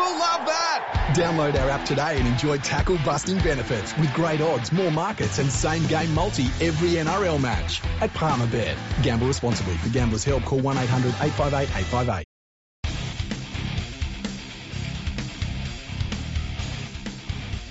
[0.00, 1.12] will love that.
[1.14, 5.50] Download our app today and enjoy tackle busting benefits with great odds, more markets, and
[5.50, 8.76] same game multi every NRL match at Palmerbet.
[9.02, 9.74] Gamble responsibly.
[9.74, 12.24] For gamblers' help, call 1 800 858 858.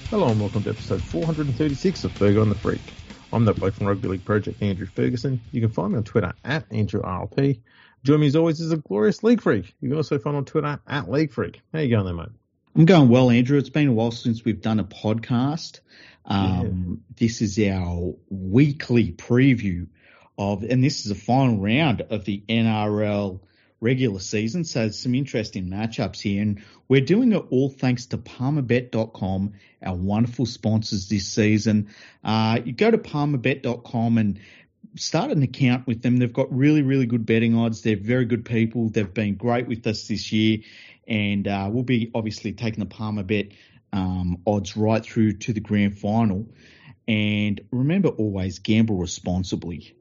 [0.09, 2.81] Hello and welcome to episode 436 of Fergo on the Freak.
[3.31, 5.39] I'm the bloke from Rugby League Project, Andrew Ferguson.
[5.51, 7.59] You can find me on Twitter at AndrewRLP.
[8.03, 9.75] Join me as always as a glorious League Freak.
[9.81, 11.61] You can also find on Twitter at League Freak.
[11.73, 12.29] How you going there, mate?
[12.75, 13.57] I'm going well, Andrew.
[13.57, 15.79] It's been a while since we've done a podcast.
[16.25, 17.15] Um, yeah.
[17.17, 19.87] This is our weekly preview
[20.37, 23.41] of, and this is the final round of the NRL
[23.81, 24.63] regular season.
[24.63, 26.41] So there's some interesting matchups here.
[26.41, 29.53] And we're doing it all thanks to palmerbet.com,
[29.83, 31.89] our wonderful sponsors this season.
[32.23, 34.39] Uh, you go to palmerbet.com and
[34.95, 36.17] start an account with them.
[36.17, 37.81] They've got really, really good betting odds.
[37.81, 38.89] They're very good people.
[38.89, 40.59] They've been great with us this year.
[41.07, 43.47] And uh, we'll be obviously taking the Palmer Bet
[43.91, 46.47] um, odds right through to the grand final.
[47.07, 49.95] And remember always gamble responsibly.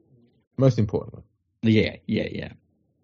[0.57, 1.23] Most importantly.
[1.61, 2.51] Yeah, yeah, yeah.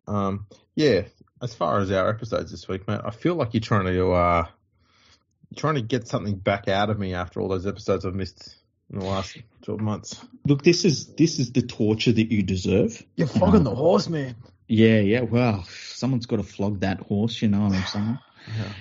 [0.07, 0.45] Um,
[0.75, 1.03] yeah,
[1.41, 4.45] as far as our episodes this week, mate, I feel like you're trying to uh,
[5.55, 8.55] trying to get something back out of me after all those episodes I've missed
[8.91, 10.19] in the last twelve months.
[10.45, 13.03] Look, this is this is the torture that you deserve.
[13.15, 14.35] You're flogging um, the horse, man.
[14.67, 15.21] Yeah, yeah.
[15.21, 17.41] Well, someone's got to flog that horse.
[17.41, 18.19] You know what I'm saying?
[18.57, 18.71] yeah.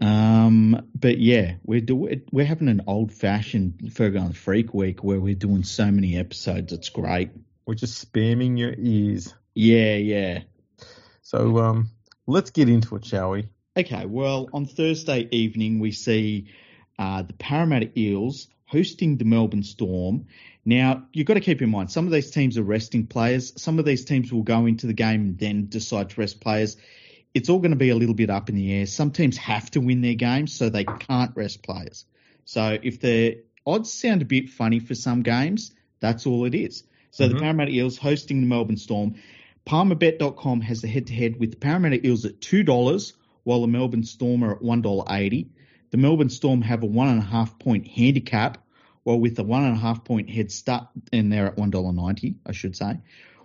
[0.00, 5.34] Um, but yeah, we're do, we're having an old fashioned Fergo Freak week where we're
[5.34, 6.72] doing so many episodes.
[6.72, 7.30] It's great.
[7.66, 9.34] We're just spamming your ears.
[9.54, 10.42] Yeah, yeah.
[11.22, 11.90] So um,
[12.26, 13.48] let's get into it, shall we?
[13.76, 14.06] Okay.
[14.06, 16.48] Well, on Thursday evening, we see
[16.98, 20.26] uh, the Parramatta Eels hosting the Melbourne Storm.
[20.64, 23.52] Now, you've got to keep in mind, some of these teams are resting players.
[23.60, 26.76] Some of these teams will go into the game and then decide to rest players.
[27.34, 28.86] It's all going to be a little bit up in the air.
[28.86, 32.06] Some teams have to win their games, so they can't rest players.
[32.44, 36.84] So if the odds sound a bit funny for some games, that's all it is.
[37.10, 37.34] So mm-hmm.
[37.34, 39.16] the Parramatta Eels hosting the Melbourne Storm.
[39.66, 43.12] PalmerBet.com has the head-to-head with the Parramatta Eels at $2,
[43.44, 45.48] while the Melbourne Storm are at $1.80.
[45.92, 48.61] The Melbourne Storm have a one and a half point handicap,
[49.04, 52.52] while with a one and a half point head start, and they're at $1.90, I
[52.52, 52.98] should say.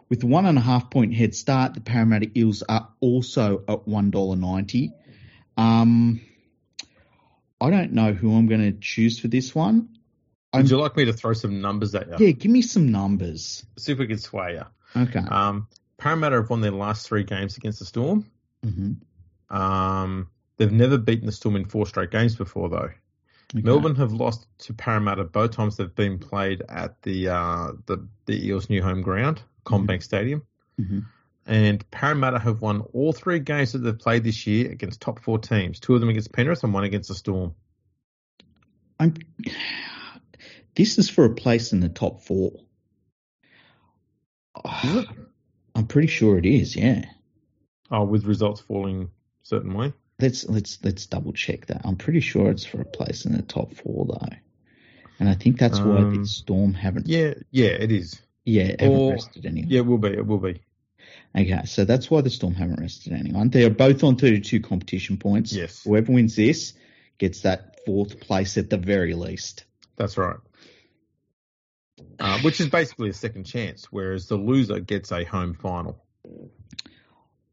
[0.09, 4.93] With one and a half point head start, the Parramatta Eels are also at $1.90.
[5.57, 6.21] Um,
[7.59, 9.89] I don't know who I'm going to choose for this one.
[10.53, 12.27] Would I'm, you like me to throw some numbers at you?
[12.27, 13.65] Yeah, give me some numbers.
[13.77, 15.01] See if we can sway you.
[15.01, 15.19] Okay.
[15.19, 18.29] Um, Parramatta have won their last three games against the Storm.
[18.65, 19.55] Mm-hmm.
[19.55, 22.89] Um, they've never beaten the Storm in four straight games before, though.
[23.55, 23.63] Okay.
[23.63, 28.45] Melbourne have lost to Parramatta both times they've been played at the uh, the, the
[28.45, 30.01] Eels' new home ground, CommBank mm-hmm.
[30.01, 30.47] Stadium.
[30.79, 30.99] Mm-hmm.
[31.45, 35.39] And Parramatta have won all three games that they've played this year against top four
[35.39, 35.79] teams.
[35.79, 37.55] Two of them against Penrith and one against the Storm.
[38.99, 39.13] I'm.
[40.75, 42.51] This is for a place in the top four.
[45.73, 46.75] I'm pretty sure it is.
[46.75, 47.05] Yeah.
[47.89, 49.09] Oh, with results falling
[49.43, 49.93] certain way.
[50.19, 51.81] Let's let's let's double check that.
[51.83, 54.35] I'm pretty sure it's for a place in the top four though,
[55.19, 57.07] and I think that's why um, the Storm haven't.
[57.07, 58.19] Yeah, yeah, it is.
[58.43, 59.69] Yeah, haven't or, rested anyone.
[59.69, 60.09] Yeah, it will be.
[60.09, 60.61] It will be.
[61.35, 63.49] Okay, so that's why the Storm haven't rested anyone.
[63.49, 65.53] They are both on 32 competition points.
[65.53, 65.83] Yes.
[65.83, 66.73] Whoever wins this
[67.17, 69.65] gets that fourth place at the very least.
[69.97, 70.37] That's right.
[72.19, 76.03] Uh, which is basically a second chance, whereas the loser gets a home final.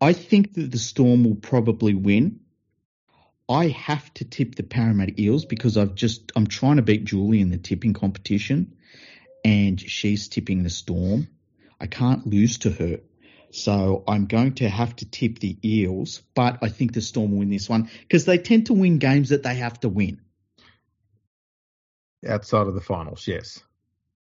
[0.00, 2.40] I think that the Storm will probably win.
[3.48, 7.40] I have to tip the Parramatta Eels because I've just I'm trying to beat Julie
[7.40, 8.76] in the tipping competition,
[9.44, 11.28] and she's tipping the Storm.
[11.78, 13.00] I can't lose to her,
[13.50, 16.22] so I'm going to have to tip the Eels.
[16.34, 19.28] But I think the Storm will win this one because they tend to win games
[19.28, 20.20] that they have to win.
[22.26, 23.62] Outside of the finals, yes.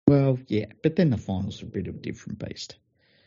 [0.07, 2.77] Well, yeah, but then the finals are a bit of a different beast.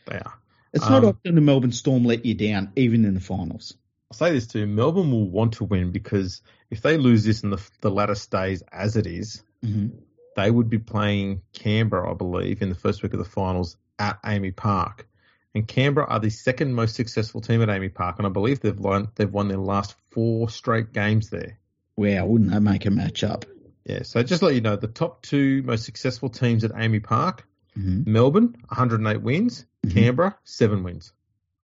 [0.06, 0.38] They are.
[0.72, 3.76] It's not um, often the Melbourne Storm let you down, even in the finals.
[4.12, 7.50] I'll say this too: Melbourne will want to win because if they lose this and
[7.50, 9.96] the, the ladder stays as it is, mm-hmm.
[10.36, 14.22] they would be playing Canberra, I believe, in the first week of the finals at
[14.22, 15.08] AAMI Park.
[15.54, 18.78] And Canberra are the second most successful team at AAMI Park, and I believe they've
[18.78, 21.58] won they've won their last four straight games there.
[21.96, 23.46] Wow, wouldn't that make a match up?
[23.86, 27.48] Yeah, so just let you know, the top two most successful teams at AAMI Park,
[27.78, 28.12] mm-hmm.
[28.12, 29.96] Melbourne, 108 wins, mm-hmm.
[29.96, 31.14] Canberra, seven wins.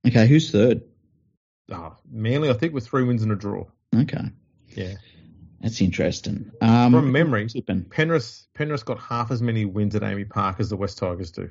[0.07, 0.83] Okay, who's third?
[1.71, 3.65] Oh, Manly, I think, with three wins and a draw.
[3.95, 4.31] Okay.
[4.71, 4.95] Yeah.
[5.61, 6.51] That's interesting.
[6.61, 7.49] Um, From memory,
[7.91, 11.51] Penrith, Penrith got half as many wins at AAMI Park as the West Tigers do.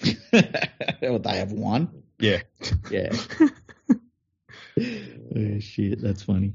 [0.32, 2.02] well, they have one.
[2.18, 2.40] Yeah.
[2.90, 3.14] Yeah.
[4.80, 6.54] oh, shit, that's funny.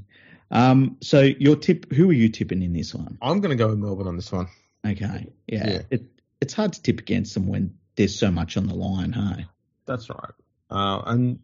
[0.52, 3.18] Um, so your tip, who are you tipping in this one?
[3.22, 4.48] I'm going to go with Melbourne on this one.
[4.86, 5.82] Okay, yeah, Yeah.
[5.92, 6.06] It,
[6.42, 9.46] it's hard to tip against them when there's so much on the line, hey?
[9.86, 10.32] That's right.
[10.72, 11.40] Uh, and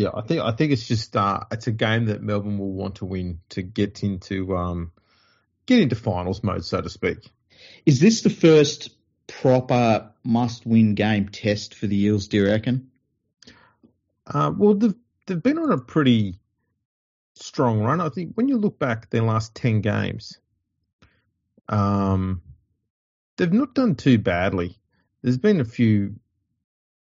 [0.00, 2.96] yeah, I think I think it's just uh, it's a game that Melbourne will want
[2.96, 4.92] to win to get into um,
[5.66, 7.30] get into finals mode, so to speak.
[7.84, 12.28] Is this the first proper must-win game test for the Eels?
[12.28, 12.90] Do you reckon?
[14.26, 14.94] Uh, well, they've
[15.26, 16.38] they've been on a pretty
[17.34, 18.00] strong run.
[18.00, 20.38] I think when you look back their last ten games,
[21.68, 22.40] um,
[23.36, 24.78] they've not done too badly.
[25.20, 26.14] There's been a few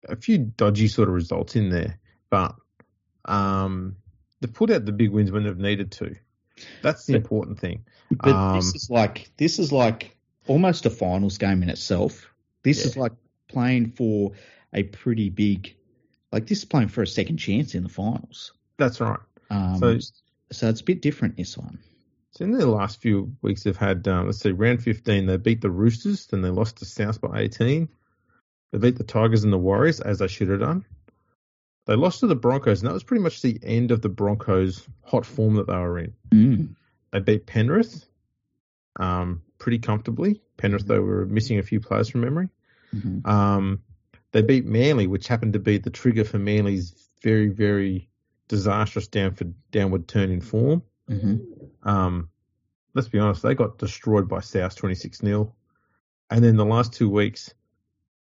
[0.08, 2.56] a few dodgy sort of results in there, but
[3.24, 3.96] um,
[4.40, 6.14] they've put out the big wins when they've needed to.
[6.82, 7.84] That's the But- important thing.
[8.10, 10.16] But Um, this is like this is like
[10.46, 12.26] almost a finals game in itself.
[12.62, 12.86] This Yeah.
[12.86, 13.12] is like
[13.48, 14.32] playing for
[14.72, 15.74] a pretty big,
[16.30, 18.52] like this is playing for a second chance in the finals.
[18.76, 19.18] That's right.
[19.50, 19.98] Um, So-
[20.50, 21.78] so, it's a bit different this one.
[22.32, 25.60] So in the last few weeks, they've had um, let's see, round 15, they beat
[25.62, 27.88] the Roosters, then they lost to South by 18.
[28.72, 30.84] They beat the Tigers and the Warriors, as they should have done.
[31.86, 34.86] They lost to the Broncos, and that was pretty much the end of the Broncos'
[35.02, 36.14] hot form that they were in.
[36.30, 36.76] Mm.
[37.10, 38.06] They beat Penrith
[39.00, 40.40] um, pretty comfortably.
[40.56, 42.48] Penrith, they were missing a few players from memory.
[42.94, 43.26] Mhm.
[43.26, 43.80] Um,
[44.32, 48.08] they beat Manly, which happened to be the trigger for Manly's very, very
[48.48, 50.82] disastrous downward, downward turn in form.
[51.10, 51.44] Mhm.
[51.82, 52.28] Um,
[52.94, 55.54] let's be honest, they got destroyed by South 26 0.
[56.30, 57.52] And then the last two weeks,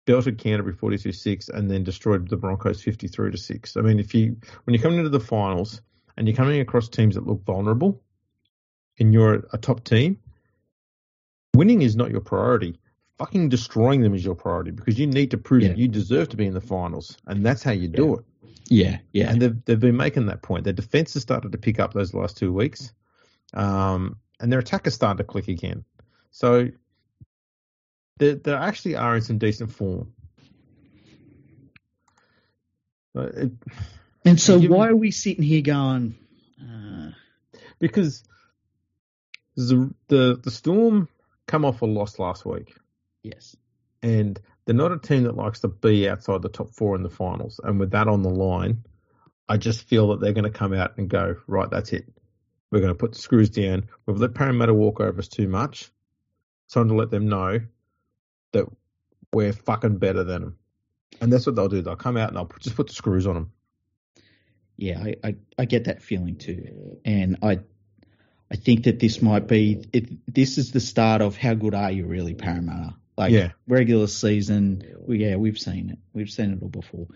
[0.09, 3.77] belted Canterbury 42 6 and then destroyed the Broncos 53 to 6.
[3.77, 5.83] I mean, if you, when you're coming into the finals
[6.17, 8.03] and you're coming across teams that look vulnerable
[8.99, 10.19] and you're a top team,
[11.55, 12.81] winning is not your priority.
[13.19, 15.69] Fucking destroying them is your priority because you need to prove Yeah.
[15.69, 17.19] that you deserve to be in the finals.
[17.27, 18.25] And that's how you do it.
[18.71, 19.31] Yeah, yeah.
[19.31, 20.65] And they've they've been making that point.
[20.65, 22.93] Their defense has started to pick up those last two weeks,
[23.55, 25.85] um, and their attack has started to click again.
[26.31, 26.69] So
[28.19, 30.13] they they actually are in some decent form.
[33.15, 33.53] But it,
[34.25, 36.15] and so given- why are we sitting here going?
[36.61, 37.11] Uh,
[37.79, 38.23] because
[39.57, 41.09] the, the the Storm
[41.47, 42.75] come off a loss last week,
[43.23, 43.57] yes.
[44.03, 47.11] and they're not a team that likes to be outside the top four in the
[47.11, 47.61] finals.
[47.63, 48.85] And with that on the line,
[49.49, 52.05] I just feel that they're going to come out and go, right, that's it.
[52.71, 53.89] We're going to put the screws down.
[54.05, 55.91] We've let Parramatta walk over us too much.
[56.67, 57.61] It's time to let them know
[58.53, 58.67] that
[59.33, 60.59] we're fucking better than them.
[61.21, 61.83] And that's what they'll do.
[61.83, 63.53] They'll come out and they'll just put the screws on them.
[64.77, 67.59] Yeah, I, I, I get that feeling too, and I
[68.51, 70.33] I think that this might be it.
[70.33, 72.95] This is the start of how good are you really, Parramatta?
[73.17, 73.51] Like Yeah.
[73.67, 75.99] regular season, we, yeah, we've seen it.
[76.13, 77.09] We've seen it all before.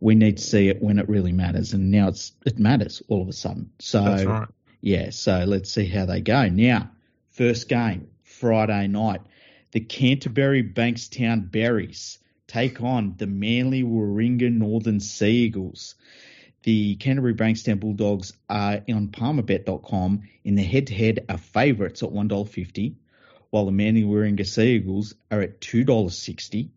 [0.00, 3.20] We need to see it when it really matters, and now it's it matters all
[3.20, 3.70] of a sudden.
[3.78, 4.48] So That's right.
[4.80, 6.48] yeah, so let's see how they go.
[6.48, 6.90] Now,
[7.28, 9.20] first game, Friday night.
[9.72, 15.94] The Canterbury Bankstown Berries take on the Manly Warringah Northern Sea Eagles.
[16.64, 22.96] The Canterbury Bankstown Bulldogs are on palmerbet.com in the head-to-head are favourites at $1.50,
[23.48, 26.68] while the Manly Warringah Sea Eagles are at $2.60.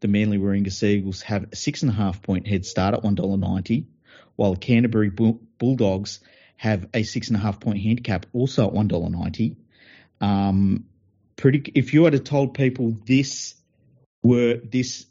[0.00, 3.02] The Manly Warringah Sea Eagles have a six and a half point head start at
[3.02, 3.84] $1.90,
[4.36, 6.20] while the Canterbury Bull- Bulldogs
[6.56, 9.56] have a six and a half point handicap also at $1.90.
[10.22, 10.86] Um,
[11.40, 13.54] pretty, if you had told people this
[14.22, 15.06] were this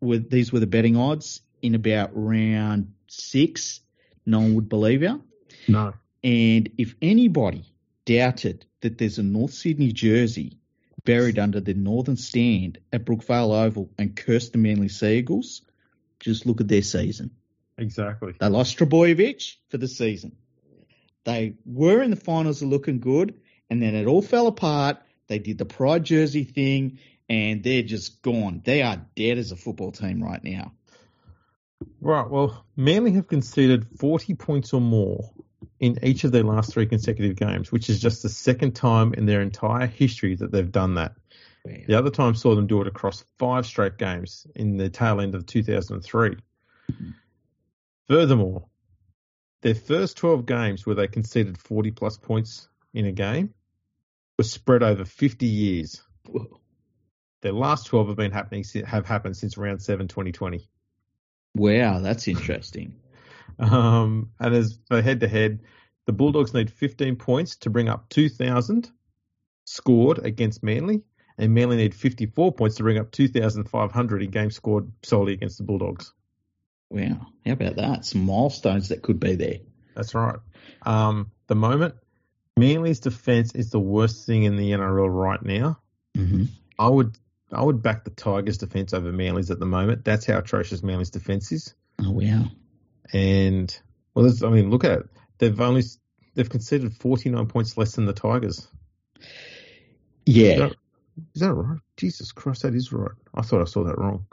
[0.00, 3.80] were these were the betting odds in about round six,
[4.26, 5.22] no one would believe you.
[5.68, 5.94] No.
[6.22, 7.64] And if anybody
[8.06, 10.58] doubted that there's a North Sydney jersey
[11.04, 15.62] buried under the northern stand at Brookvale Oval and cursed the Manly Sea Eagles,
[16.18, 17.30] just look at their season.
[17.76, 18.34] Exactly.
[18.38, 20.36] They lost Trbojevic for the season.
[21.24, 23.34] They were in the finals of looking good,
[23.68, 24.98] and then it all fell apart.
[25.26, 28.62] They did the pride jersey thing, and they're just gone.
[28.64, 30.72] They are dead as a football team right now.
[32.00, 32.28] Right.
[32.28, 35.30] Well, Manly have conceded 40 points or more
[35.80, 39.26] in each of their last three consecutive games, which is just the second time in
[39.26, 41.14] their entire history that they've done that.
[41.64, 45.34] The other time saw them do it across five straight games in the tail end
[45.34, 46.36] of 2003.
[48.06, 48.66] Furthermore,
[49.62, 53.54] their first 12 games where they conceded 40 plus points in a game
[54.36, 56.02] was spread over 50 years.
[57.42, 60.68] Their last 12 have been happening have happened since round 7 2020.
[61.54, 62.96] Wow, that's interesting.
[63.56, 65.60] Um, and as for head to head,
[66.06, 68.90] the Bulldogs need 15 points to bring up 2,000
[69.64, 71.02] scored against Manly,
[71.38, 75.64] and Manly need 54 points to bring up 2,500 in games scored solely against the
[75.64, 76.12] Bulldogs.
[76.90, 78.04] Wow, how about that?
[78.04, 79.58] Some milestones that could be there.
[79.94, 80.38] That's right.
[80.82, 81.94] Um, the moment,
[82.56, 85.78] Manly's defense is the worst thing in the NRL right now.
[86.16, 86.44] Mm-hmm.
[86.78, 87.16] I would
[87.52, 90.04] I would back the Tigers' defense over Manly's at the moment.
[90.04, 91.74] That's how atrocious Manly's defense is.
[92.00, 92.46] Oh wow.
[93.12, 93.76] And
[94.14, 95.06] well, I mean, look at it.
[95.38, 95.82] They've only
[96.34, 98.66] they've conceded 49 points less than the Tigers.
[100.26, 100.52] Yeah.
[100.52, 100.76] Is that,
[101.34, 101.80] is that right?
[101.96, 103.12] Jesus Christ, that is right.
[103.34, 104.26] I thought I saw that wrong.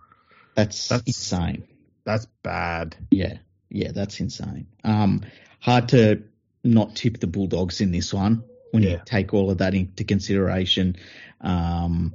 [0.55, 1.67] That's, That's- insane.
[2.03, 2.95] That's bad.
[3.11, 3.37] Yeah.
[3.69, 4.67] Yeah, that's insane.
[4.83, 5.23] Um,
[5.59, 6.23] hard to
[6.63, 10.95] not tip the Bulldogs in this one when you take all of that into consideration.
[11.41, 12.13] Um,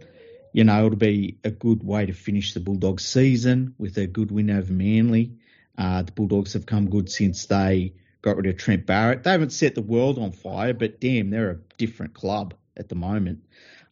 [0.53, 4.31] you know, it'll be a good way to finish the Bulldogs season with a good
[4.31, 5.33] win over Manly.
[5.77, 9.23] Uh, the Bulldogs have come good since they got rid of Trent Barrett.
[9.23, 12.95] They haven't set the world on fire, but damn, they're a different club at the
[12.95, 13.45] moment.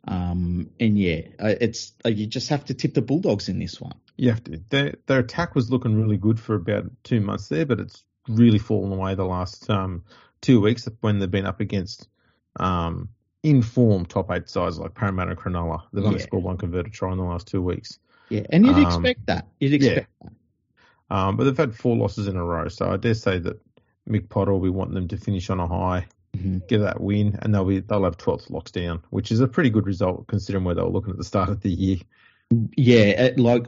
[0.06, 3.80] Um, and yeah, uh, it's uh, you just have to tip the Bulldogs in this
[3.80, 3.94] one.
[4.16, 4.60] You have to.
[4.70, 8.58] Their, their attack was looking really good for about two months there, but it's really
[8.58, 10.04] fallen away the last um,
[10.44, 12.08] two weeks when they've been up against
[12.60, 13.08] um,
[13.42, 15.82] informed top eight sides like Parramatta and Cronulla.
[15.92, 16.26] They've only Yeah.
[16.26, 17.98] scored one converted try in the last two weeks.
[18.28, 19.48] Yeah, and you'd Um, expect that.
[19.58, 20.32] You'd expect that.
[21.10, 23.60] Um, but they've had four losses in a row, so I dare say that
[24.08, 26.66] Mick Potter will be wanting them to finish on a high, Mhm.
[26.68, 29.70] get that win, and they'll be they'll have 12th locks down, which is a pretty
[29.70, 31.98] good result considering where they were looking at the start of the year.
[32.76, 33.66] Yeah, like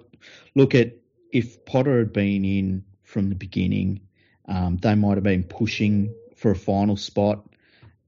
[0.55, 0.95] look at
[1.33, 4.01] if Potter had been in from the beginning,
[4.47, 7.45] um, they might have been pushing for a final spot.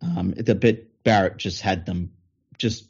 [0.01, 2.13] Um, the, but Barrett just had them
[2.57, 2.87] just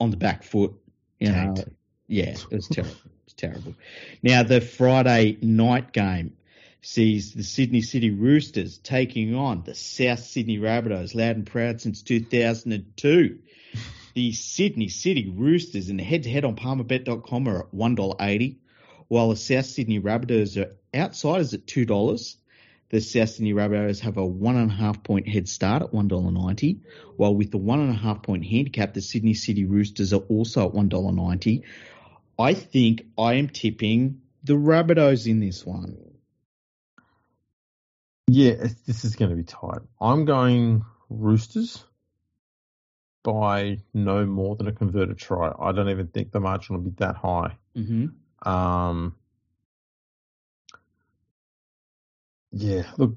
[0.00, 0.74] on the back foot.
[1.18, 1.68] You know, Tanked.
[2.06, 2.96] yeah, it was terrible.
[3.24, 3.74] It's terrible.
[4.22, 6.36] Now the Friday night game
[6.82, 12.02] sees the Sydney City Roosters taking on the South Sydney Rabbitohs, loud and proud since
[12.02, 13.38] 2002.
[14.14, 18.56] The Sydney City Roosters in the head-to-head on palmerbet.com are at $1.80,
[19.08, 22.36] while the South Sydney Rabbitohs are outsiders at $2.
[22.92, 26.80] The South Sydney Rabbitohs have a one and a half point head start at $1.90,
[27.16, 30.68] while with the one and a half point handicap, the Sydney City Roosters are also
[30.68, 31.62] at $1.90.
[32.38, 35.96] I think I am tipping the Rabbitohs in this one.
[38.26, 39.80] Yeah, this is going to be tight.
[39.98, 41.82] I'm going Roosters
[43.22, 45.50] by no more than a converted try.
[45.58, 47.56] I don't even think the margin will be that high.
[47.74, 48.48] Mm-hmm.
[48.50, 49.16] Um,
[52.52, 53.16] yeah, look,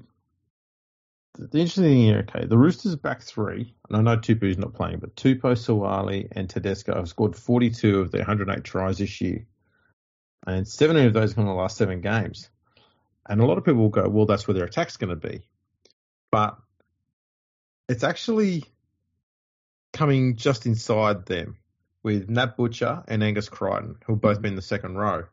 [1.34, 4.98] the, interesting thing here, okay, the Roosters back three, and I know Tupou's not playing,
[4.98, 9.46] but Tupou, Suaalii, and Tedesco have scored 42 of their 108 tries this year.
[10.46, 12.48] And 17 of those come in the last seven games.
[13.28, 15.46] And a lot of people will go, well, that's where their attack's going to be.
[16.30, 16.56] But
[17.88, 18.64] it's actually
[19.92, 21.58] coming just inside them
[22.02, 25.24] with Nat Butcher and Angus Crichton, who have both been in the second row.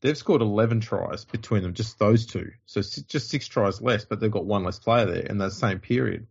[0.00, 2.52] They've scored 11 tries between them, just those two.
[2.64, 5.78] So just six tries less, but they've got one less player there in that same
[5.78, 6.26] period.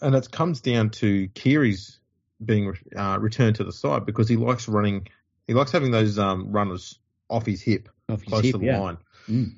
[0.00, 1.98] And it comes down to Keary's
[2.44, 5.08] being uh, returned to the side because he likes running,
[5.46, 6.98] he likes having those um, runners
[7.30, 8.78] off his hip, Off his close hip, to the yeah.
[8.78, 8.98] line.
[9.28, 9.56] Mm.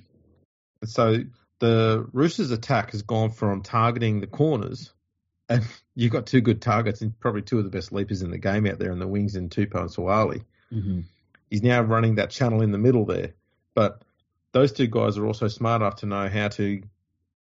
[0.82, 1.18] And so
[1.58, 4.92] the Roosters' attack has gone from targeting the corners,
[5.48, 5.64] and
[5.94, 8.66] you've got two good targets and probably two of the best leapers in the game
[8.66, 10.44] out there in the wings in Tupou and Suaalii.
[10.72, 11.00] Mm-hmm.
[11.54, 13.34] He's now running that channel in the middle there.
[13.74, 14.02] But
[14.50, 16.82] those two guys are also smart enough to know how to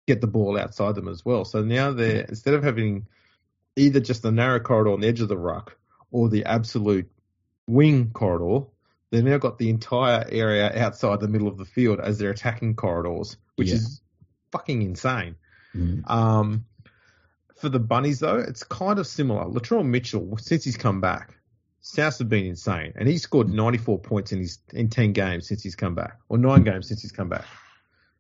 [0.06, 1.46] get the ball outside them as well.
[1.46, 3.08] So now they're instead of having
[3.76, 5.76] either just the narrow corridor on the edge of the ruck
[6.12, 7.10] or the absolute
[7.66, 8.68] wing corridor,
[9.10, 12.76] they've now got the entire area outside the middle of the field as their attacking
[12.76, 13.78] corridors, which Yeah.
[13.78, 14.00] is
[14.52, 15.38] fucking insane.
[15.76, 16.08] Mm.
[16.08, 16.66] Um,
[17.56, 19.46] for the Bunnies, though, it's kind of similar.
[19.46, 21.36] Latrell Mitchell, since he's come back,
[21.86, 25.62] South have been insane, and he's scored 94 points in his in 10 games since
[25.62, 27.44] he's come back, or nine games since he's come back.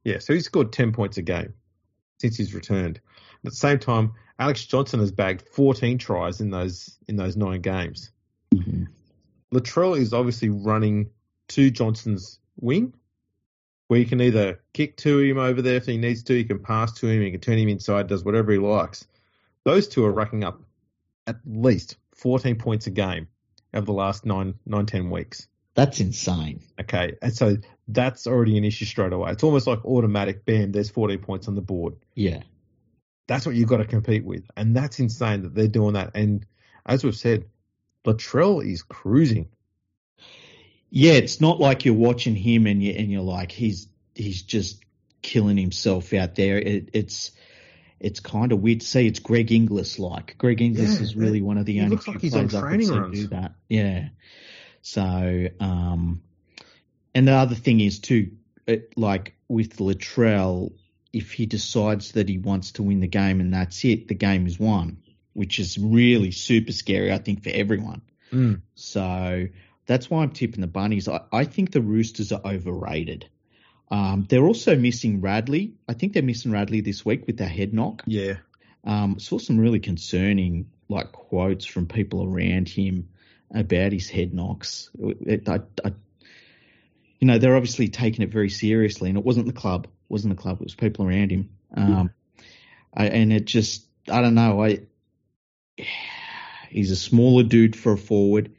[0.03, 1.53] Yeah, so he's scored 10 points a game
[2.19, 2.99] since he's returned.
[3.45, 7.61] At the same time, Alex Johnson has bagged 14 tries in those in those nine
[7.61, 8.11] games.
[8.53, 8.89] Mhm.
[9.53, 11.09] Latrell is obviously running
[11.49, 12.93] to Johnson's wing,
[13.87, 16.59] where you can either kick to him over there if he needs to, you can
[16.59, 19.07] pass to him, you can turn him inside, does whatever he likes.
[19.63, 20.61] Those two are racking up
[21.27, 23.29] at least 14 points a game
[23.73, 25.47] over the last nine, nine, ten weeks.
[25.75, 26.61] That's insane.
[26.79, 29.31] Okay, and so that's already an issue straight away.
[29.31, 31.95] It's almost like automatic, bam, there's 14 points on the board.
[32.15, 32.41] Yeah.
[33.27, 34.43] That's what you've got to compete with.
[34.55, 36.11] And that's insane that they're doing that.
[36.15, 36.45] And
[36.85, 37.45] as we've said,
[38.05, 39.49] Latrell is cruising.
[40.89, 44.83] Yeah, it's not like you're watching him and you and you're like he's he's just
[45.21, 46.59] killing himself out there.
[46.59, 47.31] It, it's
[48.03, 49.07] it's kind of weird to see.
[49.07, 50.37] It's Greg Inglis like.
[50.37, 52.55] Greg Inglis Yeah, is really one of the only looks few like he's on players
[52.55, 53.19] I could training see runs.
[53.19, 53.53] do that.
[53.69, 54.09] Yeah.
[54.81, 56.21] So, um,
[57.15, 58.31] and the other thing is too,
[58.67, 60.73] it, like with Latrell,
[61.13, 64.47] if he decides that he wants to win the game and that's it, the game
[64.47, 64.97] is won,
[65.33, 68.01] which is really super scary, I think, for everyone.
[68.31, 68.61] Mm.
[68.75, 69.47] So
[69.85, 71.07] that's why I'm tipping the Bunnies.
[71.07, 73.27] I, I think the Roosters are overrated.
[73.93, 75.75] Um, they're also missing Radley.
[75.87, 78.01] I think they're missing Radley this week with their head knock.
[78.07, 78.37] Yeah.
[78.83, 83.09] Um, saw some really concerning like quotes from people around him
[83.53, 84.89] about his head knocks.
[84.99, 85.93] It, I, I,
[87.19, 90.35] you know, they're obviously taking it very seriously, and it wasn't the club, it wasn't
[90.35, 91.51] the club, it was people around him.
[91.77, 92.09] Um,
[92.95, 94.79] I, and it just, I don't know, I,
[96.69, 98.55] he's a smaller dude for a forward.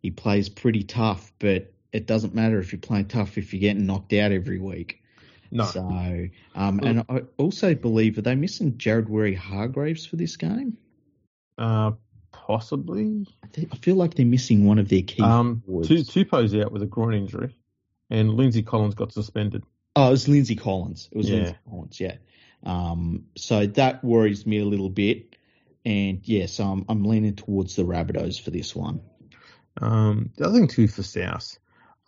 [0.00, 3.86] He plays pretty tough, but it doesn't matter if you're playing tough if you're getting
[3.86, 5.02] knocked out every week.
[5.50, 5.64] No.
[5.64, 5.80] So,
[6.54, 10.78] um, and I also believe are they missing Jared Waerea-Hargreaves for this game?
[11.58, 11.92] Uh,
[12.30, 13.26] possibly.
[13.56, 16.86] I, feel like they're missing one of their key Um, two Tupou's out with a
[16.86, 17.54] groin injury,
[18.08, 19.62] and Lindsay Collins got suspended.
[19.94, 21.10] Oh, it was Lindsay Collins.
[21.12, 21.36] It was Yeah.
[21.36, 22.16] Lindsay Collins, yeah.
[22.64, 25.36] Um, so that worries me a little bit.
[25.84, 29.00] And yeah, so I'm, I'm leaning towards the Rabbitohs for this one.
[29.80, 31.58] Um, the other thing too for South,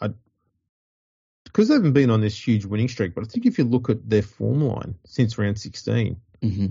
[0.01, 0.11] I
[1.45, 3.89] because they haven't been on this huge winning streak, but I think if you look
[3.89, 6.67] at their form line since round 16, hmm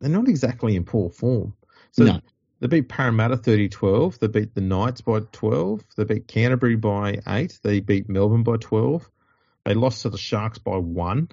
[0.00, 1.54] they're not exactly in poor form.
[1.92, 2.20] So No.
[2.60, 7.58] they beat Parramatta 30-12, they beat the Knights by 12, they beat Canterbury by 8,
[7.62, 9.10] they beat Melbourne by 12,
[9.64, 11.30] they lost to the Sharks by 1,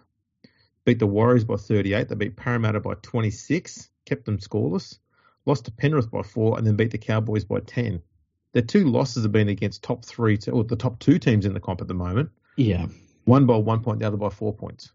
[0.85, 4.97] beat the Warriors by 38, they beat Parramatta by 26, kept them scoreless,
[5.45, 8.01] lost to Penrith by 4, and then beat the Cowboys by 10.
[8.53, 11.53] Their two losses have been against top three, te- or the top two teams in
[11.53, 12.29] the comp at the moment.
[12.55, 12.87] Yeah.
[13.25, 14.91] One by one point, the other by four points.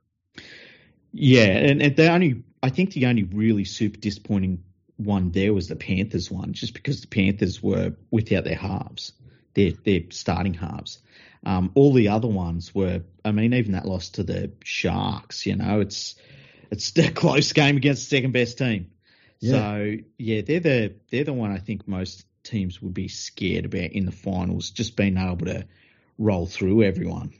[1.12, 1.46] Yeah.
[1.46, 4.62] And, and they only, I think the only really super disappointing
[4.96, 9.12] one there was the Panthers one, just because the Panthers were without their halves,
[9.54, 10.98] their, their starting halves.
[11.44, 15.56] Um, all the other ones were, I mean, even that loss to the Sharks, you
[15.56, 16.16] know, it's,
[16.70, 18.90] it's a close game against the second best team.
[19.40, 23.92] So yeah, they're the they're the one I think most teams would be scared about
[23.92, 25.66] in the finals, just being able to
[26.18, 27.32] roll through everyone.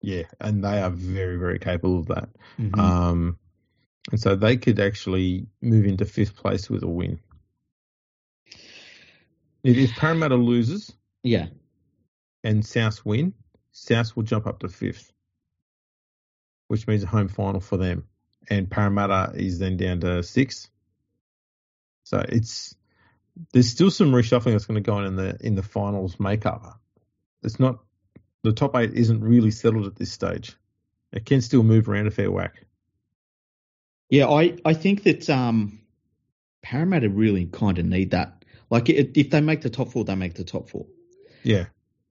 [0.00, 2.28] Yeah, and they are very, very capable of that.
[2.58, 2.78] Mhm.
[2.78, 3.38] Um,
[4.10, 7.20] and so they could actually move into fifth place with a win.
[9.62, 11.46] If, if Parramatta loses yeah,
[12.42, 13.32] and South win,
[13.70, 15.12] South will jump up to fifth,
[16.66, 18.08] which means a home final for them.
[18.50, 20.68] And Parramatta is then down to sixth.
[22.04, 22.74] So it's
[23.52, 26.80] there's still some reshuffling that's going to go on in the in the finals makeup.
[27.42, 27.78] It's not
[28.42, 30.56] the top eight isn't really settled at this stage.
[31.12, 32.66] It can still move around a fair whack.
[34.10, 34.28] yeah.
[34.28, 35.80] I I think that um,
[36.62, 38.44] Parramatta really kind of need that.
[38.70, 40.86] Like i if they make the top four, they make the top four.
[41.42, 41.66] Yeah,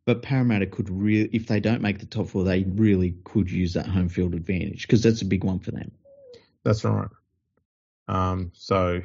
[0.05, 3.73] But Parramatta could really, if they don't make the top four, they really could use
[3.73, 5.91] that home field advantage because that's a big one for them.
[6.63, 7.07] that's right.
[8.07, 9.01] Um, so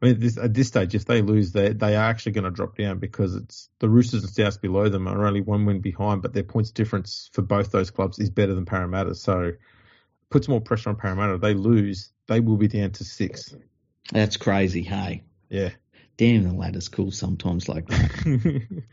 [0.00, 2.50] I mean, this, at this stage, if they lose, they they are actually going to
[2.50, 6.22] drop down because it's the Roosters and Souths below them are only one win behind,
[6.22, 9.14] but their points difference for both those clubs is better than Parramatta.
[9.14, 9.52] So
[10.30, 11.34] puts more pressure on Parramatta.
[11.34, 13.54] If they lose, they will be down to six.
[14.12, 15.22] That's crazy, hey.
[15.48, 15.70] Yeah.
[16.16, 18.84] Damn, the ladder's cool sometimes like that.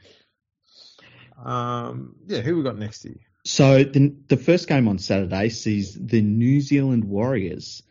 [1.43, 2.15] um.
[2.27, 2.41] Yeah.
[2.41, 3.19] Who we got next year?
[3.45, 7.83] So the the first game on Saturday sees the New Zealand Warriors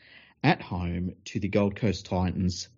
[0.42, 2.68] at home to the Gold Coast Titans.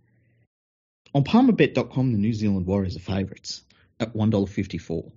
[1.14, 3.62] On PalmerBet.com, the New Zealand Warriors are favourites
[4.00, 5.12] at one dollar fifty four.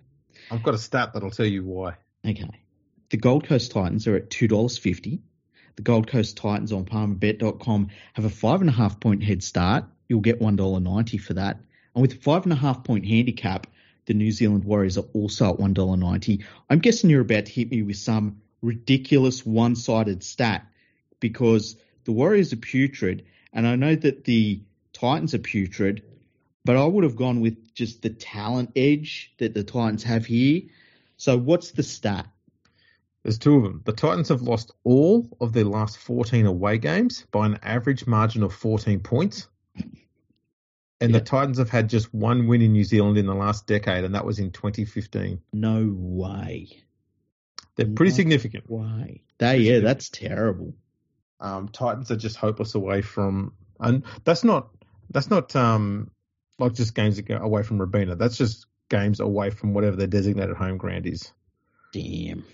[0.51, 1.95] I've got a stat that'll tell you why.
[2.23, 2.61] Okay,
[3.09, 5.21] the Gold Coast Titans are at two dollars fifty.
[5.75, 9.85] The Gold Coast Titans on PalmerBet.com have a five and a half point head start.
[10.07, 11.59] You'll get one dollar ninety for that,
[11.95, 13.65] and with a five and a half point handicap,
[14.05, 16.45] the New Zealand Warriors are also at one dollar ninety.
[16.69, 20.67] I'm guessing you're about to hit me with some ridiculous one sided stat
[21.19, 24.61] because the Warriors are putrid, and I know that the
[24.97, 26.01] Titans are putrid,
[26.65, 30.61] but I would have gone with just the talent edge that the Titans have here.
[31.17, 32.27] So what's the stat?
[33.21, 33.81] There's two of them.
[33.85, 38.41] The Titans have lost all of their last 14 away games by an average margin
[38.41, 39.47] of 14 points.
[40.99, 41.19] And Yeah.
[41.19, 44.15] the Titans have had just one win in New Zealand in the last decade, and
[44.15, 45.39] that was in 2015.
[45.53, 46.69] No way.
[47.75, 48.15] They're pretty No.
[48.15, 48.67] significant.
[48.67, 49.21] Way.
[49.37, 50.73] They, yeah, that's terrible.
[51.39, 54.69] Um, Titans are just hopeless away from, and that's not
[55.09, 56.11] that's not um
[56.59, 58.15] like just games that go away from Robina.
[58.15, 61.31] That's just games away from whatever their designated home ground is.
[61.93, 62.45] Damn.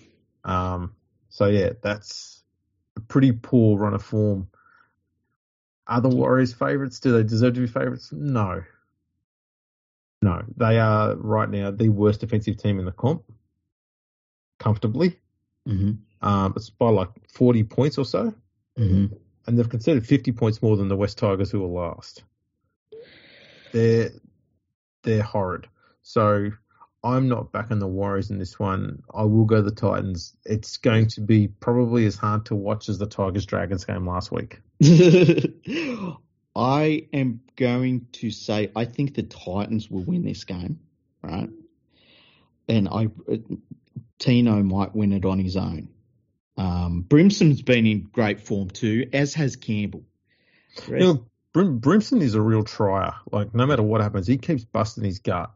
[0.44, 0.94] Um,
[1.30, 2.42] so yeah, that's
[2.96, 4.48] a pretty poor run of form.
[5.86, 7.00] Are the Warriors favourites?
[7.00, 8.10] Do they deserve to be favourites?
[8.12, 8.62] No.
[10.22, 13.22] No, they are right now the worst defensive team in the comp,
[14.58, 15.18] comfortably.
[15.66, 18.34] hmm Um, it's by like forty points or so.
[18.78, 19.14] Mm-hmm.
[19.46, 22.24] and they've conceded 50 points more than the West Tigers, who were last.
[23.74, 24.12] They're
[25.02, 25.66] they're horrid.
[26.02, 26.50] So
[27.02, 29.02] I'm not backing the Warriors in this one.
[29.12, 30.36] I will go the Titans.
[30.44, 34.30] It's going to be probably as hard to watch as the Tigers Dragons game last
[34.30, 34.60] week.
[36.56, 40.78] I am going to say I think the Titans will win this game,
[41.20, 41.50] right?
[42.68, 43.08] And I
[44.20, 45.88] Tino might win it on his own.
[46.56, 50.04] Um, Brimson's been in great form too, as has Campbell.
[51.54, 53.14] Brim, Brimson is a real trier.
[53.30, 55.52] Like no matter what happens, he keeps busting his gut.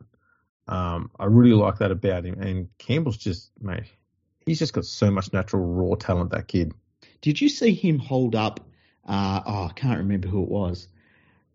[0.69, 2.41] Um, I really like that about him.
[2.41, 3.85] And Campbell's just mate,
[4.47, 6.31] he's just got so much natural raw talent.
[6.31, 6.73] That kid.
[7.21, 8.61] Did you see him hold up?
[9.05, 10.87] Uh, oh, I can't remember who it was,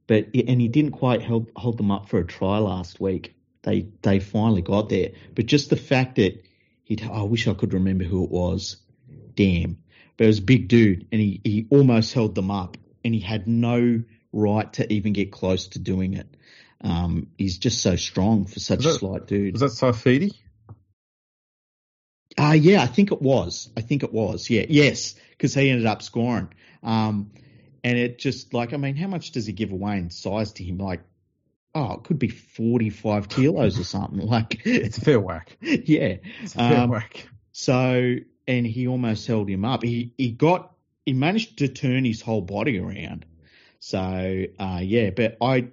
[0.08, 3.36] but and he didn't quite hold hold them up for a try last week.
[3.62, 6.44] They they finally got there, but just the fact that
[6.84, 8.78] he, oh, I wish I could remember who it was.
[9.36, 9.78] Damn,
[10.18, 12.76] but it was a big dude, and he he almost held them up,
[13.06, 16.28] and he had no right to even get close to doing it.
[16.82, 19.54] Um, he's just so strong for such Was a slight dude.
[19.54, 20.34] Was that Saifidi?
[22.38, 23.70] Uh, yeah, I think it was.
[23.78, 24.50] I think it was.
[24.50, 26.50] Yeah, yes, because he ended up scoring.
[26.82, 27.32] Um,
[27.84, 30.64] and it just like, I mean, how much does he give away in size to
[30.64, 30.78] him?
[30.78, 31.02] Like,
[31.76, 34.20] oh, it could be 45 kilos or something.
[34.28, 35.58] Like, It's a fair whack.
[35.62, 36.18] yeah.
[36.42, 37.28] It's a fair Um, whack.
[37.52, 38.16] So,
[38.48, 39.84] and he almost held him up.
[39.84, 40.74] He, he got,
[41.06, 43.26] he managed to turn his whole body around.
[43.86, 45.68] So, uh, yeah, but I,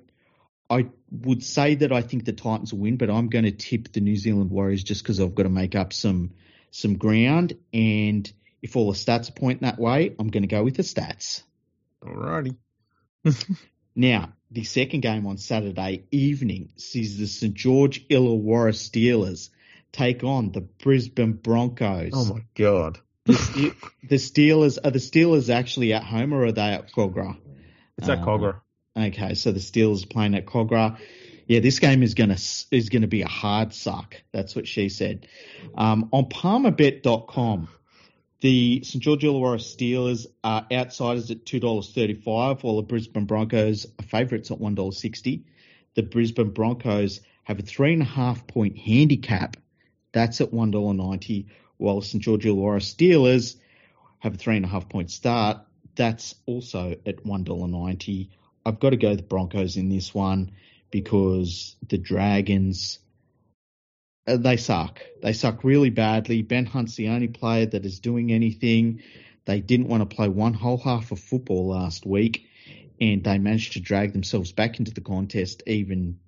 [0.68, 3.92] I would say that I think the Titans will win, but I'm going to tip
[3.92, 6.32] the New Zealand Warriors just because I've got to make up some,
[6.72, 7.52] some ground.
[7.72, 8.30] And
[8.62, 11.44] if all the stats point that way, I'm going to go with the stats.
[12.04, 12.56] Alrighty.
[13.96, 19.50] Now, the second game on Saturday evening sees the St George Illawarra Steelers
[19.90, 22.12] take on the Brisbane Broncos.
[22.14, 23.00] Oh my god.
[23.24, 27.36] the, Ste- the Steelers are the Steelers actually at home or are they at Kogarah?
[28.00, 28.60] It's at Uh, Kogarah.
[28.96, 30.98] Okay, so the Steelers playing at Kogarah.
[31.46, 32.38] Yeah, this game is gonna
[32.70, 34.16] is gonna be a hard suck.
[34.32, 35.26] That's what she said.
[35.74, 37.68] Um, on PalmerBet.com,
[38.40, 43.26] the St George Illawarra Steelers are outsiders at two dollars thirty five, while the Brisbane
[43.26, 45.44] Broncos are favourites at one dollar sixty.
[45.94, 49.56] The Brisbane Broncos have a three and a half point handicap.
[50.12, 53.56] That's at one dollar ninety, while the St George Illawarra Steelers
[54.20, 55.58] have a three and a half point start.
[56.00, 58.30] That's also at one dollar ninety.
[58.64, 60.52] I've got to go the Broncos in this one
[60.90, 63.00] because the Dragons
[64.26, 65.02] uh, they suck.
[65.22, 66.40] They suck really badly.
[66.40, 69.02] Ben Hunt's the only player that is doing anything.
[69.44, 72.46] They didn't want to play one whole half of football last week,
[72.98, 76.18] and they managed to drag themselves back into the contest, even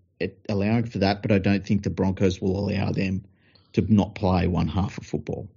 [0.50, 1.22] allowing for that.
[1.22, 3.24] But I don't think the Broncos will allow them
[3.72, 5.48] to not play one half of football.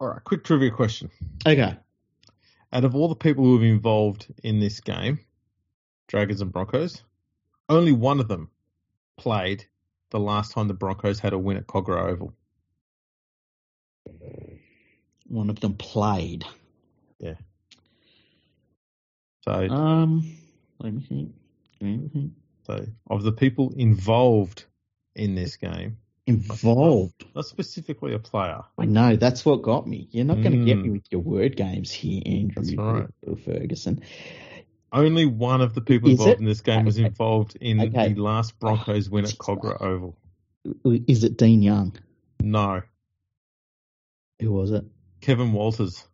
[0.00, 1.10] Alright, quick trivia question.
[1.44, 1.76] Okay.
[2.72, 5.18] Out of all the people who have been involved in this game,
[6.06, 7.02] Dragons and Broncos,
[7.68, 8.50] only one of them
[9.16, 9.64] played
[10.10, 12.34] the last time the Broncos had a win at Kogarah Oval.
[15.28, 16.44] One of them played.
[17.18, 17.34] Yeah.
[19.42, 20.36] So, Um,
[20.80, 21.34] let me think.
[21.80, 22.32] Let me think.
[22.66, 24.64] so of the people involved
[25.14, 25.98] in this game,
[26.30, 27.24] Involved.
[27.34, 28.62] not specifically a player.
[28.78, 30.08] I know that's what got me.
[30.10, 30.82] You're not going to get Mm.
[30.84, 33.06] me with your word games here, Andrew That's right.
[33.24, 34.02] Bill Ferguson.
[34.92, 36.38] Only one of the people Is involved it?
[36.40, 38.12] in this game was involved in Okay.
[38.12, 39.30] the last Broncos win at.
[39.32, 40.16] Kogarah Oval.
[40.84, 41.96] Is it Dean Young?
[42.42, 42.82] No,
[44.40, 44.84] Who was it?
[45.20, 46.04] Kevin Walters.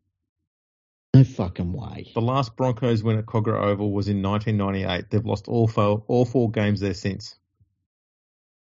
[1.14, 2.10] No fucking way.
[2.14, 5.10] The last Broncos win at Kogarah Oval was in 1998.
[5.10, 7.36] They've lost all four, all four games there since.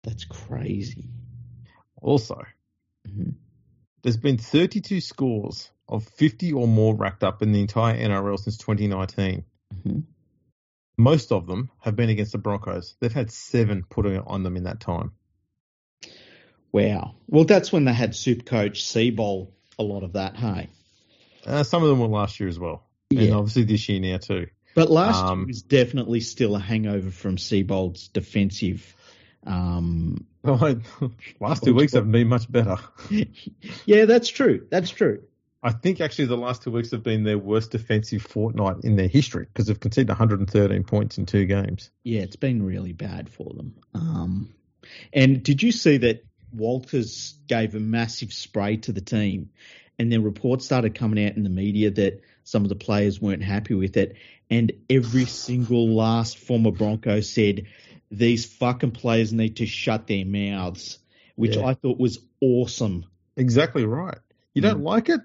[0.05, 1.09] That's crazy.
[2.07, 2.41] Also,
[3.09, 3.35] Mhm.
[4.03, 8.57] there's been 32 scores of 50 or more racked up in the entire NRL since
[8.59, 9.45] 2019.
[9.75, 10.05] Mhm.
[10.97, 12.97] Most of them have been against the Broncos.
[13.01, 15.13] They've had seven put on them in that time.
[16.73, 17.17] Wow.
[17.27, 19.49] Well, that's when they had Super Coach Seibold.
[19.79, 20.69] A lot of that, hey.
[21.45, 24.47] Uh, some of them were last year as well, and obviously this year now too.
[24.75, 28.95] But last Um, year was definitely still a hangover from Seibold's defensive.
[29.47, 30.27] Um,
[31.41, 32.77] last two weeks haven't been much better.
[33.87, 34.67] yeah, that's true.
[34.71, 35.23] That's true.
[35.63, 39.09] I think actually the last two weeks have been their worst defensive fortnight in their
[39.09, 41.91] history because they've conceded 113 points in two games.
[42.05, 43.75] Yeah, it's been really bad for them.
[43.95, 44.55] Um,
[45.13, 49.51] and did you see that Walters gave a massive spray to the team,
[49.99, 53.43] and then reports started coming out in the media that some of the players weren't
[53.43, 54.17] happy with it,
[54.49, 57.67] and every single last former Bronco said
[58.11, 60.99] these fucking players need to shut their mouths,
[61.35, 61.67] which Yeah.
[61.67, 63.05] I thought was awesome.
[63.37, 64.19] Exactly right.
[64.55, 65.21] You don't like it?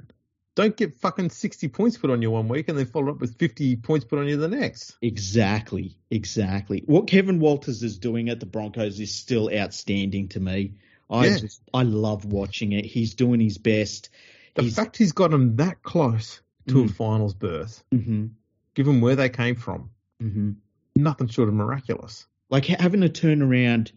[0.54, 3.38] don't get fucking 60 points put on you one week and then follow up with
[3.38, 4.98] 50 points put on you the next.
[5.02, 6.84] Exactly, exactly.
[6.86, 10.74] What Kevin Walters is doing at the Broncos is still outstanding to me.
[11.10, 11.38] I Yeah.
[11.38, 12.84] just, I love watching it.
[12.86, 14.10] He's doing his best.
[14.56, 16.92] The He's, fact he's got them that close to a Mm.
[16.92, 18.26] finals berth, hmm
[18.74, 19.90] given where they came from,
[20.20, 20.52] hmm
[20.98, 22.28] nothing short of miraculous.
[22.52, 23.92] Like having to turn around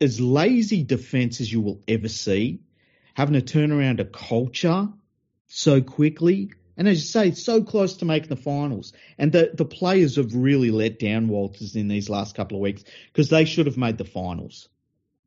[0.00, 2.60] as lazy defense as you will ever see,
[3.14, 4.88] having to turn around a culture
[5.48, 8.92] so quickly, and as you say, so close to making the finals.
[9.16, 12.84] And the the players have really let down Walters in these last couple of weeks
[13.12, 14.68] because they should have made the finals.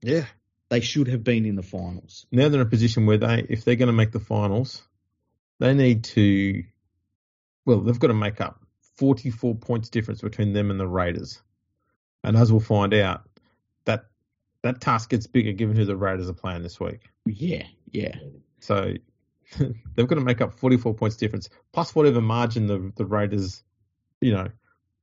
[0.01, 0.25] Yeah.
[0.69, 2.25] They should have been in the finals.
[2.31, 4.81] Now they're in a position where they, if they're going to make the finals,
[5.59, 6.63] they need to,
[7.65, 8.61] well, they've got to make up
[8.95, 11.41] 44 points difference between them and the Raiders.
[12.23, 13.23] And as we'll find out,
[13.85, 14.05] that
[14.63, 17.09] that task gets bigger given who the Raiders are playing this week.
[17.25, 18.15] Yeah, yeah.
[18.59, 18.93] So
[19.59, 23.63] they've got to make up 44 points difference, plus whatever margin the, the Raiders,
[24.19, 24.47] you know,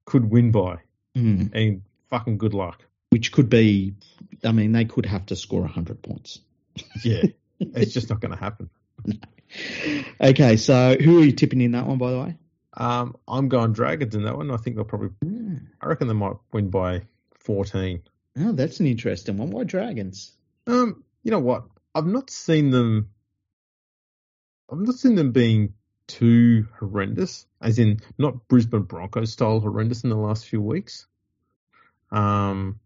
[0.05, 0.79] could win by.
[1.17, 1.51] Mm.
[1.55, 2.85] And fucking good luck.
[3.11, 3.95] Which could be,
[4.45, 6.41] I mean, they could have to score 100 points.
[7.03, 7.23] Yeah.
[7.61, 8.71] it's just not going to happen.
[10.21, 12.37] Okay, so who are you tipping in that one, by the way?
[12.75, 14.51] Um, I'm going Dragons in that one.
[14.51, 15.11] I think they'll probably,
[15.89, 17.01] I reckon they might win by
[17.39, 18.03] 14.
[18.41, 19.51] Oh, that's an interesting one.
[19.51, 20.33] Why dragons?
[20.67, 21.65] Um, you know what?
[21.95, 23.09] I've not seen them.
[24.71, 25.73] I've not seen them being
[26.07, 31.07] too horrendous, as in not Brisbane Broncos style horrendous in the last few weeks.
[32.11, 32.81] Um,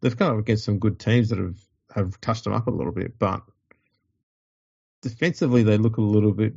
[0.00, 1.58] they've come up against some good teams that have
[1.92, 3.42] have touched them up a little bit, but
[5.02, 6.54] defensively they look a little bit.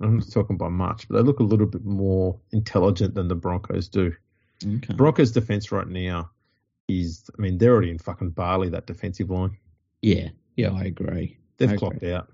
[0.00, 3.36] I'm not talking by much, but they look a little bit more intelligent than the
[3.36, 4.12] Broncos do.
[4.64, 4.94] Okay.
[4.94, 6.30] Broncos defense right now
[6.88, 9.58] is, I mean, they're already in fucking Bali that defensive line.
[10.02, 11.38] Yeah, yeah, I agree.
[11.58, 11.78] They've Okay.
[11.78, 12.32] clocked out.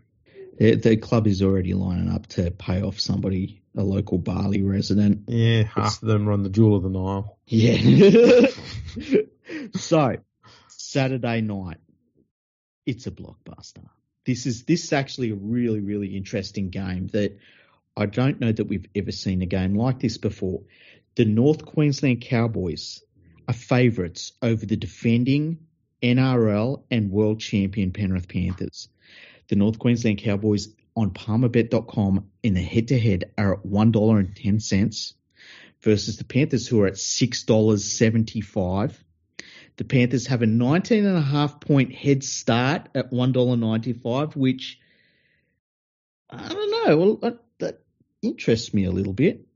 [0.58, 5.24] The, the club is already lining up to pay off somebody, a local Bali resident.
[5.28, 7.38] Yeah, half of them are on the Jewel of the Nile.
[7.46, 8.46] Yeah.
[9.76, 10.16] so,
[10.68, 11.78] Saturday night,
[12.84, 13.88] it's a blockbuster.
[14.26, 17.38] This is this is actually a really really interesting game that
[17.96, 20.62] I don't know that we've ever seen a game like this before.
[21.14, 23.02] The North Queensland Cowboys
[23.46, 25.58] are favourites over the defending
[26.02, 28.88] NRL and world champion Penrith Panthers.
[29.48, 35.12] The North Queensland Cowboys on palmerbet.com in the head to head are at $1.10
[35.82, 38.94] versus the Panthers who are at $6.75.
[39.76, 44.78] The Panthers have a 19 and a half point head start at $1.95, which
[46.30, 46.96] I don't know.
[46.96, 47.82] Well, that, that
[48.22, 49.46] interests me a little bit.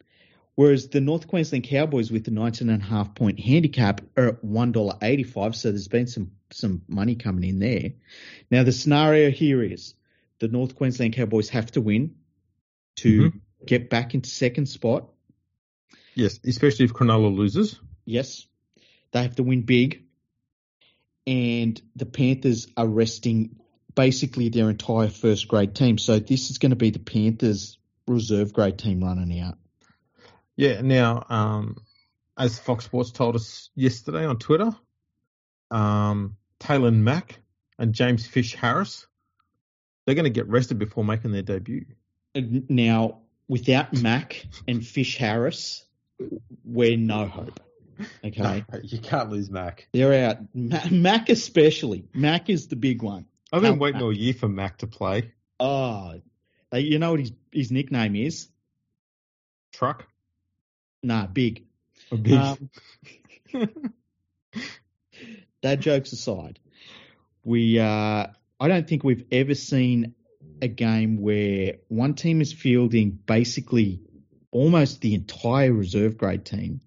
[0.57, 4.43] Whereas the North Queensland Cowboys with the 19 and a half point handicap are at
[4.43, 5.55] $1.85.
[5.55, 7.93] So there's been some, some money coming in there.
[8.51, 9.95] Now the scenario here is
[10.39, 12.17] the North Queensland Cowboys have to win
[12.97, 13.39] to mm-hmm.
[13.67, 15.09] get back into second spot.
[16.15, 17.79] Yes, especially if Cronulla loses.
[18.07, 18.47] Yes.
[19.13, 20.05] They have to win big.
[21.27, 23.57] And the Panthers are resting
[23.95, 25.99] basically their entire first grade team.
[25.99, 29.59] So this is going to be the Panthers reserve grade team running out.
[30.57, 31.77] Yeah, now, um,
[32.37, 34.71] as Fox Sports told us yesterday on Twitter,
[35.71, 37.41] um, Taylor Mack
[37.79, 39.07] and James Fish Harris,
[40.05, 41.85] they're going to get rested before making their debut.
[42.35, 45.85] And Now, without Mac and Fish Harris,
[46.65, 47.61] we're no hope.
[48.25, 48.65] Okay.
[48.83, 49.89] you can't lose Mac.
[49.93, 50.39] They're out.
[50.55, 52.09] Ma- Mac especially.
[52.15, 53.27] Mac is the big one.
[53.53, 55.33] I've been waiting all year for Mac to play.
[55.61, 56.21] Oh,
[56.73, 58.49] you know what his, his nickname is?
[59.73, 60.07] Truck.
[61.07, 61.65] Nah, big.
[62.11, 62.35] A big.
[62.35, 62.71] Um,
[65.63, 66.59] that jokes aside,
[67.45, 68.27] we uh,
[68.59, 70.17] I don't think we've ever seen
[70.61, 74.01] a game where one team is fielding basically
[74.51, 76.81] almost the entire reserve grade team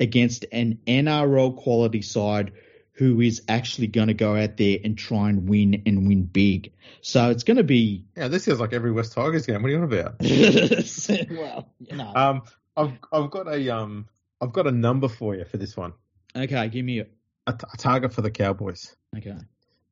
[0.00, 2.52] against an NRL quality side
[2.92, 6.72] who is actually going to go out there and try and win and win big.
[7.02, 9.60] So it's going to be yeah, this is like every West Tigers game.
[9.60, 10.14] What are you on about?
[11.30, 12.12] well, you know.
[12.14, 12.42] Um,
[12.76, 14.08] I've I've got a um
[14.40, 15.92] I've got a number for you for this one.
[16.34, 17.06] okay, give me a
[17.46, 18.94] A, t- a target for the Cowboys.
[19.16, 19.36] okay.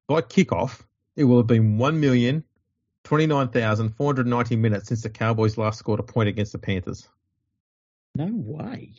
[0.07, 0.83] By kickoff,
[1.16, 2.44] it will have been one million
[3.05, 6.53] twenty nine thousand four hundred ninety minutes since the Cowboys last scored a point against
[6.53, 7.09] the Panthers.
[8.14, 8.92] No way.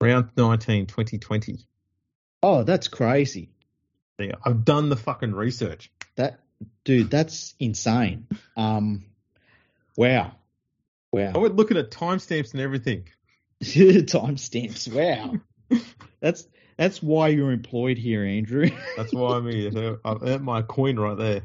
[0.00, 1.58] Round 19, 2020.
[2.42, 3.50] Oh, that's crazy.
[4.18, 5.90] Yeah, I've done the fucking research.
[6.16, 6.40] That
[6.84, 8.26] dude, that's insane.
[8.56, 9.06] Um,
[9.96, 10.32] wow,
[11.12, 11.32] wow.
[11.34, 13.08] I went looking at timestamps and everything.
[13.62, 14.92] Timestamps.
[14.92, 15.34] Wow.
[16.20, 18.70] That's that's why you're employed here, Andrew.
[18.96, 19.98] That's why I'm here.
[20.04, 21.42] I've earned my coin right there.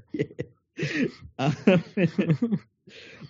[1.39, 2.60] Um,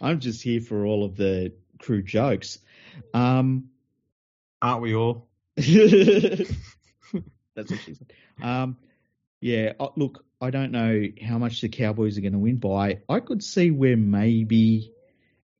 [0.02, 2.60] I'm just here for all of the crew jokes.
[3.13, 3.69] Um,
[4.62, 5.28] Aren't we all?
[5.56, 6.50] that's
[7.72, 8.13] what she said.
[8.41, 8.78] Um,
[9.41, 13.00] yeah, uh, look, I don't know how much the Cowboys are going to win by.
[13.10, 14.92] I could see where maybe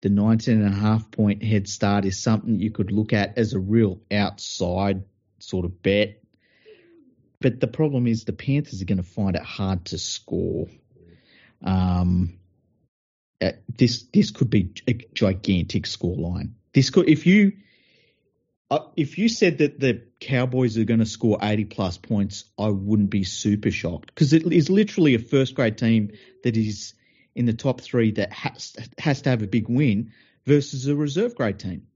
[0.04, 3.54] the 19 and a half point head start is something you could look at as
[3.54, 5.02] a real outside
[5.40, 6.22] sort of bet.
[7.40, 10.68] But the problem is the Panthers are going to find it hard to score.
[11.64, 12.38] Um,
[13.40, 16.52] uh, this this could be a gigantic scoreline.
[16.74, 17.54] This could if you
[18.70, 22.68] uh, if you said that the Cowboys are going to score 80 plus points, I
[22.68, 26.12] wouldn't be super shocked because it is literally a first grade team
[26.44, 26.94] that is
[27.36, 30.12] in the top three that has has to have a big win
[30.46, 31.88] versus a reserve grade team.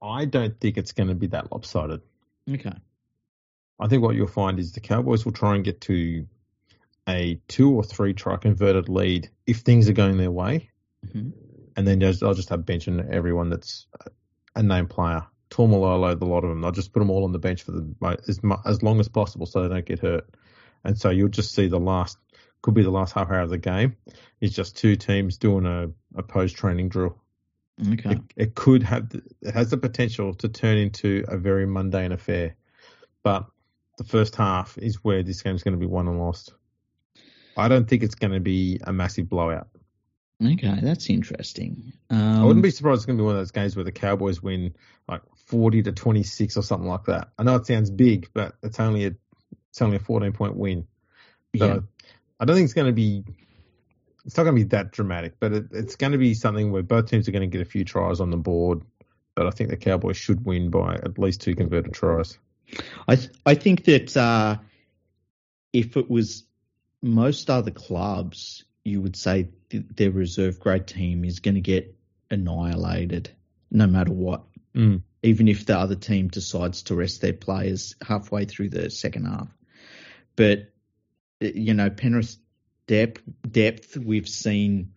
[0.00, 2.02] I don't think it's going to be that lopsided.
[2.48, 2.72] Okay.
[3.80, 6.26] I think what you'll find is the Cowboys will try and get to
[7.08, 10.70] a two or three try converted lead if things are going their way,
[11.12, 11.30] hmm
[11.76, 13.86] and then they'll they'll just have bench and everyone that's
[14.56, 15.24] a name player.
[15.48, 18.18] Taumalolo, the lot of them, they'll just put them all on the bench for the
[18.26, 20.28] as as long as possible so they don't get hurt.
[20.84, 22.18] And so you'll just see the last
[22.62, 23.96] could be the last half hour of the game
[24.40, 27.16] is just two teams doing a, a post training drill.
[27.92, 28.10] Okay.
[28.10, 29.08] It, it could have
[29.40, 32.56] it has the potential to turn into a very mundane affair,
[33.22, 33.46] but
[33.98, 36.54] the first half is where this game's going to be won and lost.
[37.56, 39.68] I don't think it's going to be a massive blowout.
[40.44, 41.92] Okay, that's interesting.
[42.10, 43.90] Um, I wouldn't be surprised it's going to be one of those games where the
[43.90, 44.74] Cowboys win
[45.08, 47.30] like 40 to 26 or something like that.
[47.38, 49.14] I know it sounds big, but it's only a
[49.70, 50.86] it's only a 14 point win.
[51.56, 51.80] So Yeah.
[52.40, 53.24] I don't think it's going to be
[54.24, 56.82] it's not going to be that dramatic, but it, it's going to be something where
[56.82, 58.82] both teams are going to get a few tries on the board.
[59.34, 62.38] But I think the Cowboys should win by at least two converted tries.
[63.06, 64.58] I th- I think that uh,
[65.72, 66.44] if it was
[67.00, 71.96] most other clubs, you would say th- their reserve grade team is going to get
[72.30, 73.30] annihilated,
[73.70, 74.42] no matter what.
[74.74, 75.02] Mm.
[75.22, 79.48] Even if the other team decides to rest their players halfway through the second half,
[80.36, 80.70] but
[81.40, 82.36] you know Penrith
[82.86, 84.92] depth depth we've seen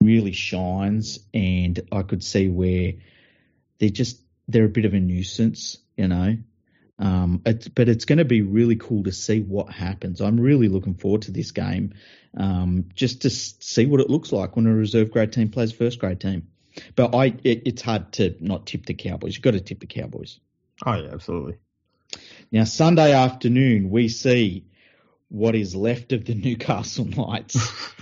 [0.00, 2.94] really shines, and I could see where
[3.78, 6.36] they're just they're a bit of a nuisance, you know.
[6.98, 10.20] Um, it's, but it's going to be really cool to see what happens.
[10.20, 11.94] I'm really looking forward to this game,
[12.36, 15.98] um, just to see what it looks like when a reserve grade team plays first
[15.98, 16.48] grade team.
[16.94, 19.34] But I, it, it's hard to not tip the Cowboys.
[19.34, 20.38] You've got to tip the Cowboys.
[20.86, 21.56] Oh yeah, absolutely.
[22.50, 24.66] Now Sunday afternoon, we see
[25.32, 27.56] what is left of the Newcastle Knights.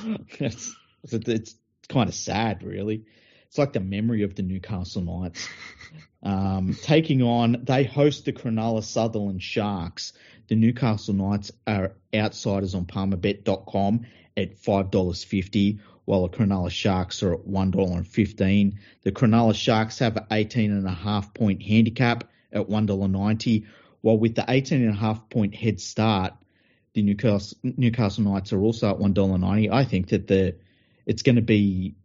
[0.40, 1.54] it's, it's
[1.88, 3.04] kind of sad, really.
[3.46, 5.48] It's like the memory of the Newcastle Knights.
[6.22, 10.12] Um, taking on, they host the Cronulla Sutherland Sharks.
[10.48, 17.46] The Newcastle Knights are outsiders on PalmerBet.com at $5.50, while the Cronulla Sharks are at
[17.46, 18.74] $1.15.
[19.02, 23.66] The Cronulla Sharks have an 18.5 point handicap at $1.90,
[24.00, 26.34] while with the 18.5 point head start,
[27.00, 29.72] the Newcastle, Newcastle Knights are also at $1.90.
[29.72, 30.56] I think that the
[31.06, 31.96] it's going to be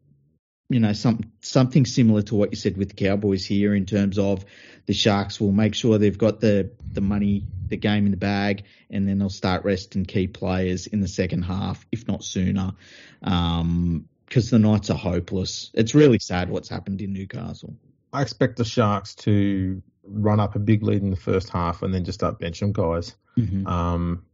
[0.70, 4.18] you know, some something similar to what you said with the Cowboys here in terms
[4.18, 4.46] of
[4.88, 8.64] the Sharks will make sure they've got the the money, the game in the bag,
[8.90, 12.72] and then they'll start resting key players in the second half, if not sooner,
[13.20, 15.70] because the Knights are hopeless.
[15.76, 17.76] It's really sad what's happened in Newcastle.
[18.12, 21.94] I expect the Sharks to run up a big lead in the first half and
[21.94, 23.16] then just start benching guys.
[23.38, 23.68] Mm-hmm.
[23.68, 24.26] Um,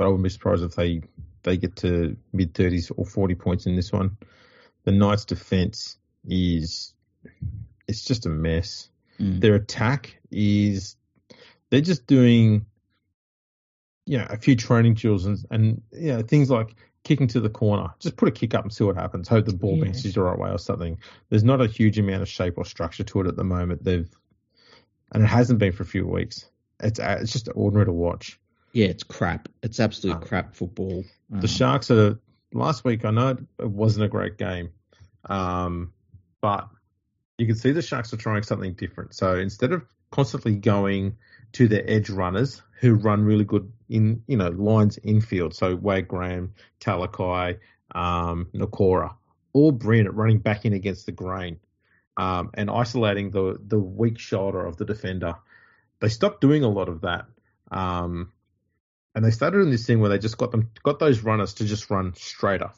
[0.00, 1.02] but I wouldn't be surprised if they
[1.42, 4.16] they get to mid thirties or forty points in this one.
[4.84, 6.94] The Knights' defense is
[7.86, 8.88] it's just a mess.
[9.20, 9.42] Mm.
[9.42, 10.96] Their attack is
[11.68, 12.64] they're just doing
[14.06, 17.50] you know a few training drills and and you know things like kicking to the
[17.50, 17.90] corner.
[17.98, 19.28] Just put a kick up and see what happens.
[19.28, 19.84] Hope the ball Yeah.
[19.84, 20.96] bounces the right way or something.
[21.28, 23.84] There's not a huge amount of shape or structure to it at the moment.
[23.84, 24.08] They've
[25.12, 26.48] and it hasn't been for a few weeks.
[26.82, 28.39] It's it's just ordinary to watch.
[28.72, 29.48] Yeah, it's crap.
[29.62, 31.04] It's absolute Um, crap football.
[31.32, 32.18] Um, The Sharks are
[32.52, 33.04] last week.
[33.04, 34.70] I know it wasn't a great game,
[35.26, 35.92] um,
[36.40, 36.68] but
[37.38, 39.14] you can see the Sharks are trying something different.
[39.14, 41.16] So instead of constantly going
[41.52, 46.08] to their edge runners who run really good in you know lines infield, so Wade
[46.08, 47.58] Graham, Talakai,
[47.94, 49.14] um, Nikora,
[49.52, 51.58] all brilliant at running back in against the grain
[52.16, 55.34] um, and isolating the the weak shoulder of the defender.
[56.00, 57.26] They stopped doing a lot of that.
[57.70, 58.32] Um,
[59.14, 61.64] and they started in this thing where they just got them got those runners to
[61.64, 62.70] just run straighter.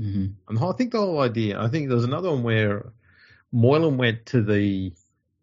[0.00, 0.32] mhm.
[0.48, 2.92] And whole- I think the whole idea, I think there was another one where
[3.52, 4.92] Moylan went to the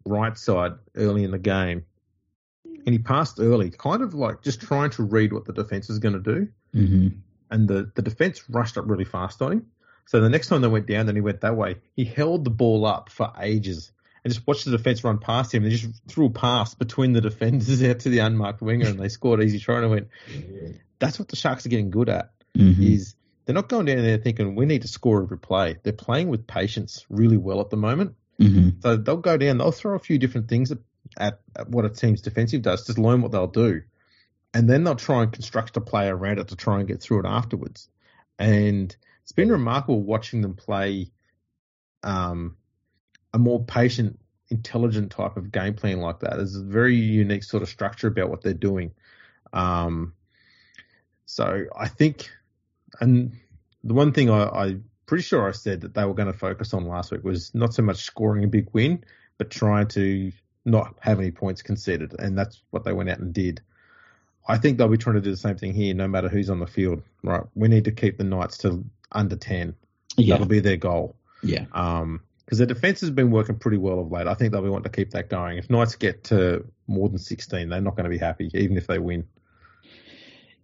[0.04, 1.84] right side early in the game,
[2.64, 5.98] and he passed early, kind of like just trying to read what the defense is
[6.00, 6.48] going to do.
[6.74, 7.18] Mhm.
[7.50, 9.66] And the the defense rushed up really fast on him.
[10.06, 11.76] So the next time they went down, then he went that way.
[11.94, 13.92] He held the ball up for ages
[14.24, 15.62] and just watched the defense run past him.
[15.62, 19.08] They just threw a pass between the defenders out to the unmarked winger, and they
[19.08, 19.76] scored easy try.
[19.76, 20.08] And I went,
[20.98, 22.32] that's what the Sharks are getting good at.
[22.56, 22.82] Mm-hmm.
[22.82, 23.14] Is
[23.44, 25.78] they're not going down there thinking we need to score every play.
[25.82, 28.14] They're playing with patience really well at the moment.
[28.40, 28.80] Mm-hmm.
[28.80, 30.78] So they'll go down, they'll throw a few different things at,
[31.18, 33.82] at, at what a team's defensive does, just learn what they'll do.
[34.52, 37.20] And then they'll try and construct a play around it to try and get through
[37.20, 37.88] it afterwards.
[38.38, 41.12] And it's been remarkable watching them play
[42.02, 42.56] um,
[43.32, 44.18] a more patient,
[44.48, 46.36] intelligent type of game plan like that.
[46.36, 48.92] There's a very unique sort of structure about what they're doing.
[49.52, 50.14] Um,
[51.26, 52.30] so I think,
[53.00, 53.32] and
[53.84, 54.76] the one thing I, I
[55.06, 57.74] pretty sure I said that they were going to focus on last week was not
[57.74, 59.04] so much scoring a big win,
[59.38, 60.32] but trying to
[60.64, 63.60] not have any points conceded, and that's what they went out and did.
[64.46, 66.60] I think they'll be trying to do the same thing here, no matter who's on
[66.60, 67.02] the field.
[67.22, 69.74] Right, we need to keep the Knights to under ten.
[70.16, 70.34] Yeah.
[70.34, 71.16] That'll be their goal.
[71.42, 71.64] Yeah.
[71.72, 74.26] Um, because the defense has been working pretty well of late.
[74.26, 75.58] I think they'll be wanting to keep that going.
[75.58, 78.88] If Knights get to more than 16, they're not going to be happy, even if
[78.88, 79.28] they win.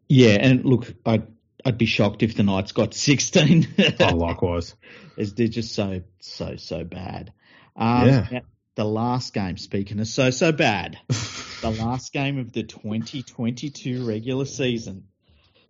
[0.08, 1.28] Yeah, and look, I'd
[1.64, 3.68] I'd be shocked if the Knights got 16.
[4.00, 4.74] Oh, likewise.
[5.16, 7.32] They're just so so so bad.
[7.76, 8.40] Um, Yeah.
[8.74, 14.44] The last game, speaking of so so bad, the last game of the 2022 regular
[14.44, 15.04] season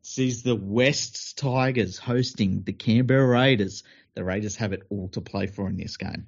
[0.01, 3.85] sees the West Tigers hosting the Canberra Raiders.
[4.17, 6.27] The Raiders have it all to play for in this game.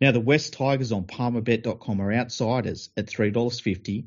[0.00, 4.06] Now, the West Tigers on palmerbet.com are outsiders at $3.50,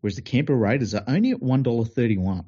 [0.00, 2.44] whereas the Canberra Raiders are only at $1.31.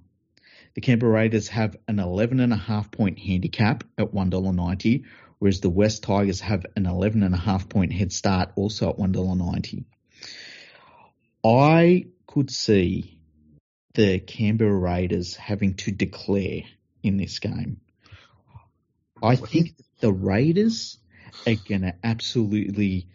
[0.75, 5.05] The Canberra Raiders have an 11.5 point handicap at $1.90,
[5.39, 9.85] whereas the West Tigers have an 11.5 point head start also at $1.90.
[11.45, 13.19] I could see
[13.95, 16.63] the Canberra Raiders having to declare
[17.03, 17.82] in this game.
[19.23, 20.99] I think the Raiders
[21.47, 23.09] are going to absolutely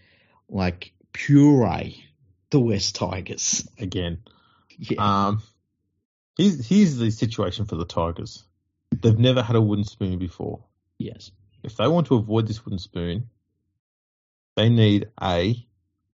[0.50, 2.04] like puree
[2.50, 3.68] the West Tigers.
[3.78, 4.20] Again.
[4.78, 5.28] Yeah.
[5.28, 5.42] Um,
[6.38, 8.44] here's, here's the situation for the Tigers.
[8.92, 10.64] They've never had a wooden spoon before.
[10.98, 11.32] yes.
[11.64, 13.30] If they want to avoid this wooden spoon,
[14.56, 15.68] they need A,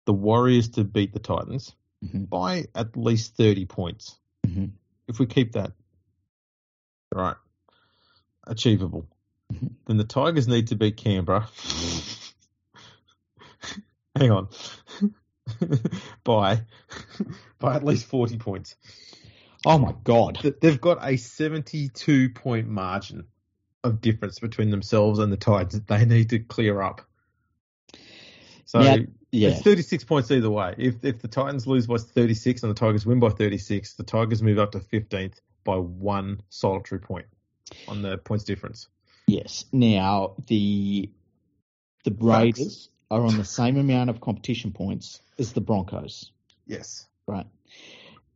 [0.05, 2.27] the Warriors to beat the Titans Mhm.
[2.29, 4.17] by at least 30 points.
[4.47, 4.71] Mhm.
[5.07, 5.73] If we keep that,
[7.13, 7.35] right,
[8.47, 9.07] achievable.
[9.87, 11.47] then the Tigers need to beat Canberra.
[14.15, 14.47] Hang on.
[16.23, 16.61] by
[17.59, 18.75] by at least 40 points.
[19.65, 20.39] Oh my God.
[20.61, 23.25] They've got a 72 point margin
[23.83, 27.01] of difference between themselves and the Titans that they need to clear up.
[28.65, 28.97] So Now-
[29.31, 29.49] Yeah.
[29.49, 30.75] it's 36 points either way.
[30.77, 34.41] If if the Titans lose by 36 and the Tigers win by 36, the Tigers
[34.43, 37.25] move up to 15th by one solitary point
[37.87, 38.87] on the points difference.
[39.33, 39.65] Yes.
[39.71, 41.09] Now the
[42.03, 46.31] the Raiders are on the same amount of competition points as the Broncos,
[46.67, 47.07] Yes.
[47.27, 47.47] right?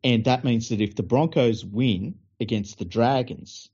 [0.03, 3.69] And that means that if the Broncos win against the Dragons,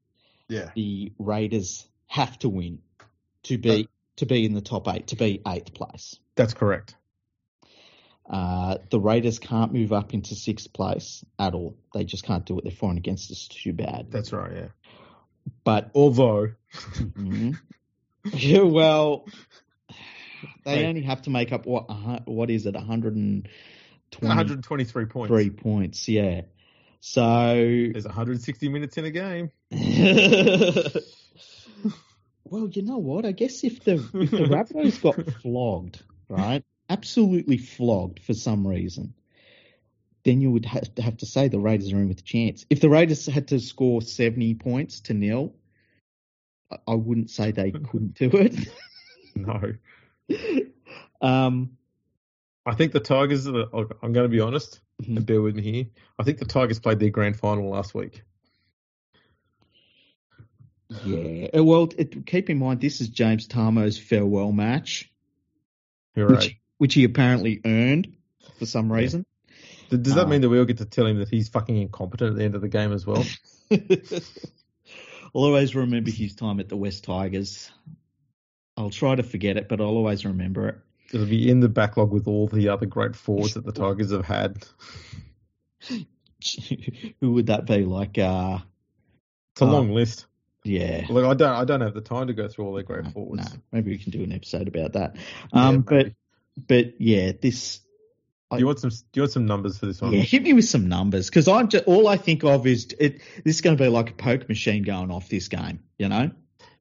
[0.50, 0.72] Yeah.
[0.76, 2.80] the Raiders have to win
[3.44, 6.20] to be to be in the top eight, to be eighth place.
[6.36, 6.96] That's correct.
[8.30, 11.76] Uh, the Raiders can't move up into sixth place at all.
[11.94, 12.64] They just can't do it.
[12.64, 14.12] They're for and against us too bad.
[14.12, 14.68] That's right, yeah.
[15.64, 17.58] But Although Mhm.
[18.34, 19.26] yeah, well,
[20.64, 20.86] they Hey.
[20.86, 21.90] only have to make up what
[22.28, 25.62] what is it, 123 123 points.
[25.62, 26.08] points.
[26.10, 26.42] Yeah.
[27.02, 29.52] So There's 160 minutes in a game.
[32.46, 33.26] well, you know what?
[33.26, 39.14] I guess if the if the Rabbitohs got flogged, right, absolutely flogged for some reason,
[40.26, 42.66] then you would have to have to say the Raiders are in with a chance.
[42.70, 45.54] If the Raiders had to score seventy points to nil,
[46.88, 48.56] I, wouldn't say they couldn't do it.
[49.36, 49.74] No.
[51.22, 51.78] um,
[52.66, 53.66] I think the Tigers, are,
[54.02, 55.18] I'm going to be honest, Mhm.
[55.18, 55.86] and bear with me here.
[56.20, 58.22] I think the Tigers played their grand final last week.
[61.06, 61.48] yeah.
[61.58, 65.12] Uh, Well, it, keep in mind this is James Tamou's farewell match,
[66.16, 66.36] Hooray.
[66.36, 68.16] which which he apparently earned
[68.60, 69.26] for some reason.
[69.98, 72.32] Does that Uh, mean that we all get to tell him that he's fucking incompetent
[72.32, 73.24] at the end of the game as well?
[75.36, 77.72] I'll always remember his time at the West Tigers.
[78.78, 80.76] I'll try to forget it, but I'll always remember it.
[81.14, 84.26] It'll be in the backlog with all the other great forwards that the Tigers have
[84.26, 84.64] had.
[87.22, 87.86] Who would that be?
[87.86, 88.60] Like, uh,
[89.54, 89.72] It's a Oh.
[89.72, 90.26] long list.
[90.64, 91.06] yeah.
[91.10, 93.10] Look, I don't, I don't have the time to go through all their great No,
[93.12, 93.54] forwards.
[93.54, 93.60] no.
[93.72, 95.16] maybe we can do an episode about that.
[95.54, 96.16] Yeah, Um, but maybe.
[96.68, 97.82] but yeah, this
[98.58, 98.90] do you want some?
[98.90, 100.12] Do you want some numbers for this one?
[100.14, 103.22] yeah, hit me with some numbers because I'm just all I think of is it.
[103.44, 106.32] This is going to be like a poke machine going off this game, you know.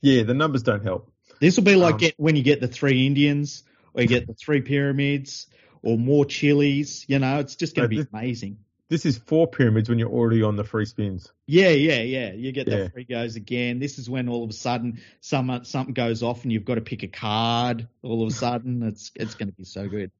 [0.00, 1.10] yeah, the numbers don't help.
[1.40, 3.64] This will be like Um, get, when you get the three Indians,
[3.94, 5.48] or you get the three pyramids,
[5.82, 7.04] or more chilies.
[7.08, 8.58] You know, it's just going to be this- amazing.
[8.92, 11.32] This is four pyramids when you're already on the free spins.
[11.46, 12.32] Yeah, yeah, yeah.
[12.34, 12.76] You get Yeah.
[12.76, 13.78] the free goes again.
[13.78, 16.82] This is when all of a sudden some something goes off and you've got to
[16.82, 17.88] pick a card.
[18.02, 20.10] All of a sudden, it's it's going to be so good.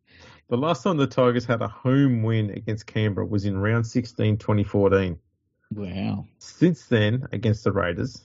[0.49, 4.39] The last time the Tigers had a home win against Canberra was in round 16,
[4.39, 5.19] 2014.
[5.75, 6.25] Wow.
[6.39, 8.25] Since then, against the Raiders,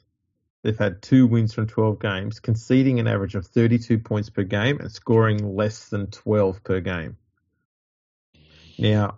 [0.64, 4.80] they've had two wins from 12 games, conceding an average of 32 points per game
[4.80, 7.18] and scoring less than 12 per game.
[8.80, 9.18] Now,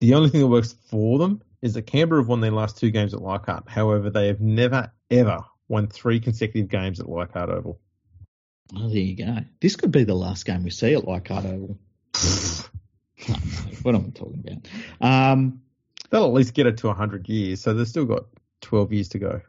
[0.00, 2.90] the only thing that works for them is that Canberra have won their last two
[2.90, 3.68] games at Leichhardt.
[3.68, 7.78] However, they have never, ever won three consecutive games at Leichhardt Oval.
[8.76, 9.38] Oh, there you go.
[9.60, 11.78] This could be the last game we see at Leichhardt Oval.
[13.82, 14.68] what am I talking about?
[15.32, 15.62] Um,
[16.10, 18.24] They'll at least get it to 100 years, so they've still got
[18.62, 19.40] 12 years to go.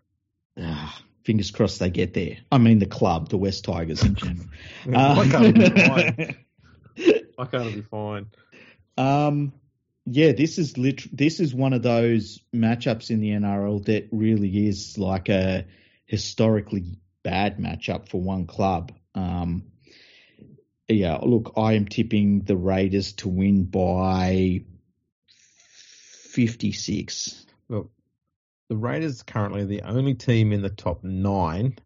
[0.60, 2.38] ah, fingers crossed they get there.
[2.52, 4.46] I mean, the club, the West Tigers in general.
[4.86, 6.36] Why can't be fine?
[7.36, 8.28] Why can't be fine?
[8.98, 9.54] Um,
[10.14, 14.68] yeah, this is lit- this is one of those matchups in the NRL that really
[14.68, 15.66] is like a
[16.06, 18.92] historically bad matchup for one club.
[19.16, 19.64] Um,
[20.90, 24.66] yeah, look, I am tipping the Raiders to win by
[26.32, 27.46] 56.
[27.70, 27.92] Look,
[28.68, 31.78] the Raiders currently are the only team in the top nine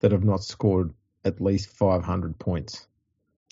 [0.00, 0.94] that have not scored
[1.26, 2.86] at least 500 points.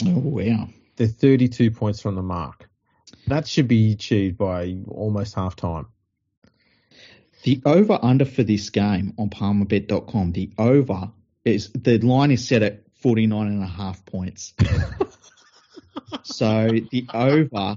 [0.07, 0.69] Oh, wow.
[0.97, 2.68] They're 32 points from the mark.
[3.29, 5.87] That should be achieved by almost half time.
[7.43, 11.13] The over under for this game on palmerbet.com, the over
[11.45, 14.55] is the line is set at 49 and a half points.
[16.25, 17.77] so the over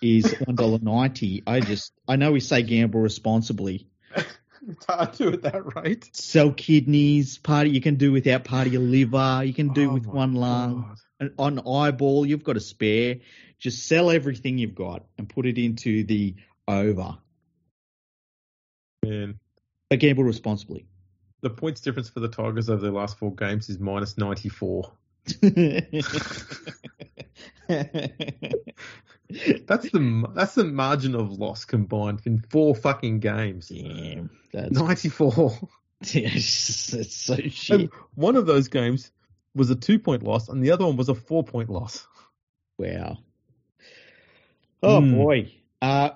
[0.00, 1.42] is $1.90.
[1.46, 3.88] I just, I know we say gamble responsibly.
[4.68, 6.08] It's hard to at that rate.
[6.12, 9.94] Sell kidneys, party, you can do without part of your liver, you can do Oh
[9.94, 10.82] with one lung.
[10.82, 10.96] God.
[11.18, 13.16] An, on eyeball, you've got a spare.
[13.62, 16.34] Just sell everything you've got and put it into the
[16.66, 17.16] over.
[19.04, 19.38] Man,
[19.88, 20.84] But gamble responsibly.
[21.42, 24.92] the points difference for the Tigers over their last four games is minus 94.
[29.66, 33.68] That's the that's the margin of loss combined in four fucking games.
[33.68, 35.58] Damn, that's 94.
[36.02, 37.80] yes, it's so shit.
[37.80, 39.10] And one of those games
[39.54, 42.06] was a two point loss, and the other one was a four point loss.
[42.78, 43.18] Wow.
[44.82, 45.14] Oh Hmm.
[45.14, 45.52] boy.
[45.80, 46.10] Uh,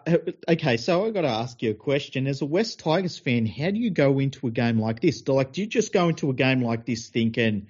[0.49, 2.29] okay, so I got to ask you a question.
[2.29, 5.23] As a West Tigers fan, how do you go into a game like this?
[5.23, 7.67] Do, like, do you just go into a game like this thinking,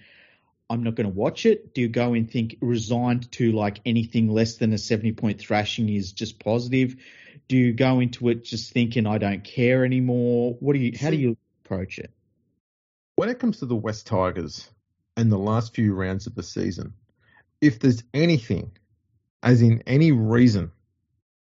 [0.68, 1.72] "I'm not going to watch it"?
[1.74, 5.88] Do you go and think resigned to like anything less than a 70 point thrashing
[5.88, 6.96] is just positive?
[7.48, 10.56] Do you go into it just thinking, "I don't care anymore"?
[10.60, 10.92] What do you?
[11.00, 12.10] How do you approach it?
[13.16, 14.68] When it comes to the West Tigers
[15.16, 16.92] and the last few rounds of the season,
[17.62, 18.72] if there's anything,
[19.42, 20.72] as in any reason,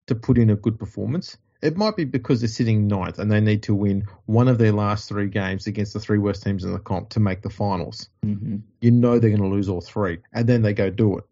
[0.06, 3.40] to put in a good performance, it might be because they're sitting ninth and they
[3.40, 6.72] need to win one of their last three games against the three worst teams in
[6.72, 8.10] the comp to make the finals.
[8.24, 8.56] Mm-hmm.
[8.80, 11.24] You know they're going to lose all three, and then they go do it.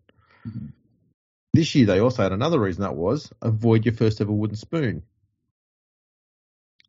[0.48, 0.72] Mhm.
[1.52, 5.02] This year they also had another reason that was avoid your first ever wooden spoon.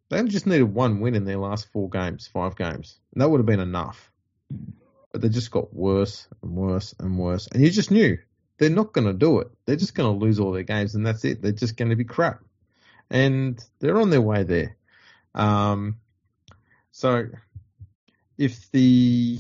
[0.10, 3.30] They only just needed one win in their last four games, five games, and that
[3.30, 4.10] would have been enough.
[5.12, 8.18] But they just got worse and worse and worse, and you just knew
[8.64, 9.52] they're not going to do it.
[9.66, 11.42] They're just going to lose all their games, and that's it.
[11.42, 12.42] They're just going to be crap,
[13.10, 14.78] and they're on their way there.
[15.36, 15.98] Um,
[16.94, 17.26] so
[18.38, 19.38] if the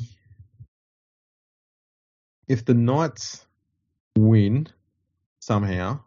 [2.50, 3.46] if the Knights
[4.18, 4.68] win
[5.40, 6.02] somehow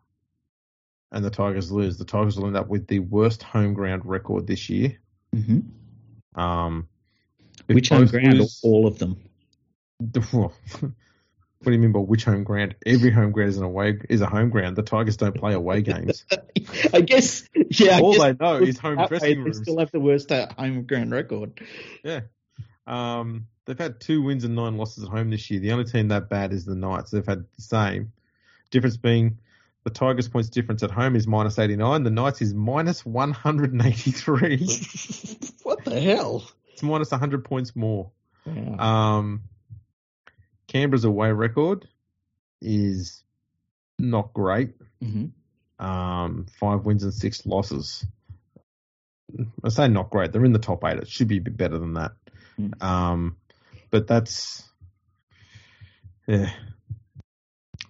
[1.11, 4.47] and the Tigers lose, the Tigers will end up with the worst home ground record
[4.47, 4.99] this year.
[5.35, 6.39] Mm-hmm.
[6.39, 6.87] Um,
[7.67, 8.41] Which home ground?
[8.41, 9.17] lose- All of them.
[11.67, 12.77] what do you mean by which home ground?
[12.87, 14.77] Every home ground is an away is a home ground.
[14.77, 16.25] The Tigers don't play away games.
[16.95, 17.97] I guess, yeah.
[17.97, 19.59] I All guess they know is home dressing way dressing They rooms.
[19.63, 21.61] still have the worst uh, home ground record.
[22.05, 22.21] Yeah.
[22.87, 25.59] Um, they've had two wins and nine losses at home this year.
[25.59, 27.11] The only team that bad is the Knights.
[27.11, 28.13] They've had the same.
[28.71, 29.39] Difference being
[29.83, 32.05] the Tigers' points difference at home is minus 89.
[32.05, 34.57] The Knights is minus 183.
[35.65, 36.49] what the hell?
[36.73, 38.13] it's minus 100 points more.
[38.45, 39.19] Wow.
[39.19, 39.43] Um,
[40.77, 41.89] Canberra's away record
[42.61, 43.23] is
[43.99, 44.75] not great.
[45.03, 45.27] hmm
[45.79, 48.05] Um, five wins and six losses.
[49.65, 50.33] I say not great.
[50.33, 50.99] They're in the top eight.
[50.99, 52.13] It should be a bit better than that.
[52.59, 52.83] Mm.
[52.83, 53.37] Um,
[53.91, 54.63] but that's
[56.27, 56.51] yeah.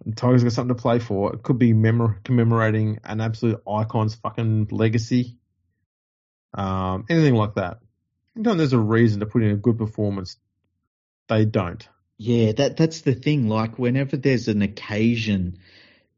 [0.05, 1.35] The Tigers got something to play for.
[1.35, 5.37] It could be memor- commemorating an absolute icon's fucking legacy.
[6.55, 7.79] Um, anything like that.
[8.37, 10.37] anytime there's a reason to put in a good performance,
[11.29, 11.87] they don't.
[12.19, 13.49] Yeah, that that's the thing.
[13.49, 15.59] Like whenever there's an occasion,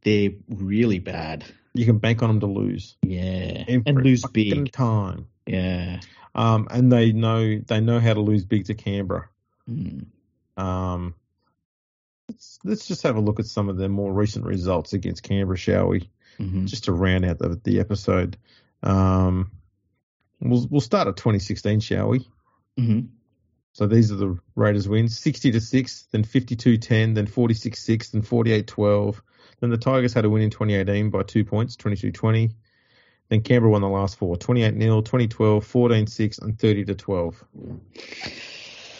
[0.03, 1.44] they're really bad.
[1.74, 2.96] You can bank on them to lose.
[3.03, 4.72] Yeah, Every and lose big.
[4.72, 5.26] time.
[5.46, 6.01] Yeah.
[6.34, 9.28] Um, and they know they know how to lose big to Canberra.
[9.68, 10.07] Mm.
[10.57, 11.14] Um,
[12.28, 15.57] let's, let's just have a look at some of their more recent results against Canberra,
[15.57, 16.11] shall we?
[16.36, 18.36] hmm Just to round out the, the episode.
[18.82, 19.51] Um,
[20.40, 22.28] we'll we'll start at 2016, shall we?
[22.76, 23.01] hmm
[23.79, 29.20] So these are the Raiders wins: 60 to six, then 52-10, then 46-6, then 48-12.
[29.61, 32.55] Then the Tigers had a win in 2018 by two points, 22-20.
[33.29, 37.45] Then Canberra won the last four, 28-0, 20-12, 14-6, and 30 to 12.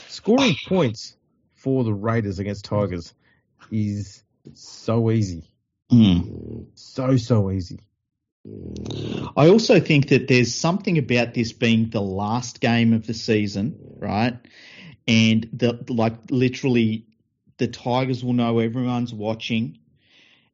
[0.07, 1.16] Scoring points
[1.55, 3.14] for the Raiders against Tigers
[3.72, 4.22] is
[4.55, 5.51] so easy.
[5.91, 6.66] Mm.
[6.76, 7.81] So, so easy.
[8.47, 13.76] I also think that there's something about this being the last game of the season,
[13.99, 14.39] right?
[15.07, 17.07] And the like literally
[17.59, 19.78] the Tigers will know everyone's watching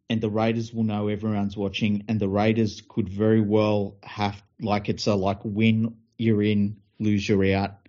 [0.09, 4.89] and the Raiders will know everyone's watching and the Raiders could very well have like
[4.89, 7.89] it's a like win you're in, lose you're out.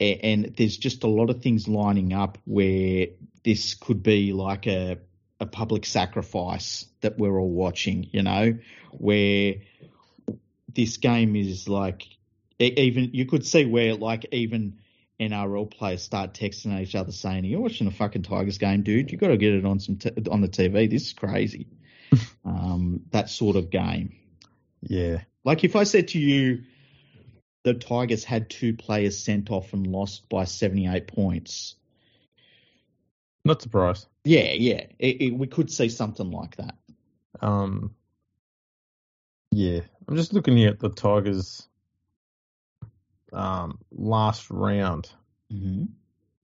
[0.00, 3.08] And there's just a lot of things lining up where
[3.44, 4.98] this could be like a
[5.42, 8.56] a public sacrifice that we're all watching, you know,
[8.92, 9.56] where
[10.72, 12.06] this game is like
[12.60, 14.78] even you could see where like even
[15.20, 19.10] NRL players start texting each other saying, "You're watching a fucking Tigers game, dude.
[19.10, 20.88] You got to get it on some t- on the TV.
[20.88, 21.66] This is crazy."
[22.44, 24.14] um, that sort of game.
[24.80, 25.22] Yeah.
[25.44, 26.62] Like if I said to you,
[27.64, 31.74] the Tigers had two players sent off and lost by 78 points.
[33.44, 34.06] Not surprised.
[34.24, 36.76] Yeah, yeah, it, it, we could see something like that.
[37.40, 37.94] Um,
[39.50, 41.66] yeah, I'm just looking here at the Tigers'
[43.32, 45.10] um, last round.
[45.52, 45.84] Mm-hmm.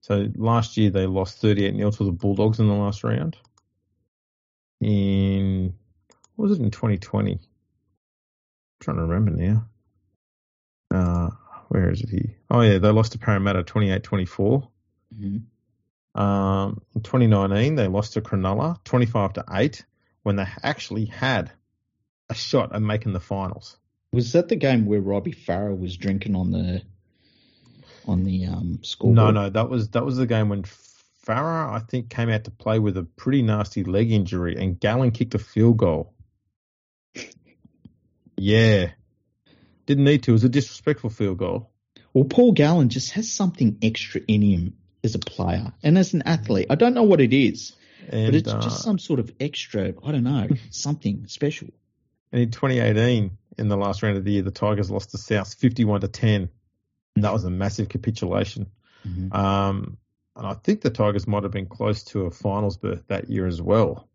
[0.01, 3.37] So last year they lost 38 0 to the Bulldogs in the last round.
[4.81, 5.73] In
[6.35, 7.33] what was it in 2020?
[7.33, 7.39] I'm
[8.79, 9.65] trying to remember now.
[10.91, 11.29] Uh,
[11.69, 12.35] where is it here?
[12.49, 14.67] Oh yeah, they lost to Parramatta 28-24.
[15.15, 15.37] Mm-hmm.
[16.15, 19.85] Um, in 2019 they lost to Cronulla 25 to 8
[20.23, 21.51] when they actually had
[22.29, 23.77] a shot at making the finals.
[24.11, 26.81] Was that the game where Robbie Farah was drinking on the
[28.07, 32.09] on the um No, no, that was that was the game when Farah, I think,
[32.09, 35.77] came out to play with a pretty nasty leg injury, and Gallen kicked a field
[35.77, 36.13] goal.
[38.41, 38.91] Yeah,
[39.85, 40.31] didn't need to.
[40.31, 41.71] It was a disrespectful field goal.
[42.13, 46.23] Well, Paul Gallen just has something extra in him as a player and as an
[46.25, 46.67] athlete.
[46.69, 47.73] I don't know what it is,
[48.09, 49.93] And, but it's uh, just some sort of extra.
[50.03, 51.69] I don't know, something special.
[52.31, 55.53] and in 2018, in the last round of the year, the Tigers lost to South
[55.55, 56.49] 51 to 10.
[57.15, 58.67] And that was a massive capitulation.
[59.07, 59.33] Mhm.
[59.33, 59.97] Um,
[60.35, 63.45] and I think the Tigers might have been close to a finals berth that year
[63.47, 64.07] as well.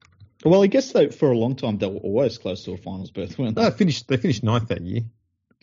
[0.44, 3.10] Well, I guess though for a long time they were always close to a finals
[3.10, 3.70] berth, weren't No, they?
[3.70, 5.02] they finished they finished ninth that year.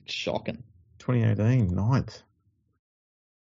[0.06, 0.64] Shocking.
[1.00, 2.22] 2018, ninth.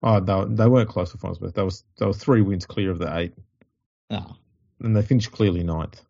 [0.04, 3.00] Oh, they, they weren't close to but they was they were three wins clear of
[3.00, 3.34] the eight,
[4.12, 4.38] Ah,
[4.80, 6.02] and they finished clearly ninth.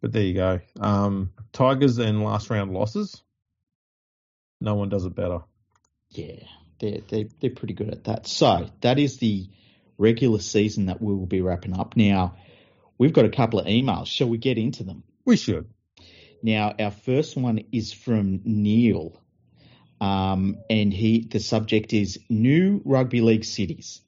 [0.00, 0.60] But there you go.
[0.78, 3.22] Um, Tigers and last round losses.
[4.60, 5.40] No one does it better.
[6.10, 6.42] yeah,
[6.78, 8.26] they're they they're pretty good at that.
[8.26, 9.48] So that is the
[9.98, 11.96] regular season that we will be wrapping up.
[11.96, 12.36] Now
[12.98, 14.06] we've got a couple of emails.
[14.06, 15.02] Shall we get into them?
[15.24, 15.68] We should.
[16.42, 19.20] Now, our first one is from Neil,
[20.00, 24.00] um, and he the subject is new rugby league cities,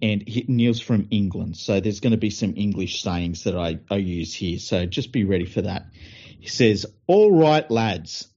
[0.00, 3.78] and he, Neil's from England, so there's going to be some English sayings that I,
[3.90, 4.58] I use here.
[4.58, 5.86] So just be ready for that.
[6.38, 8.28] He says, "All right, lads,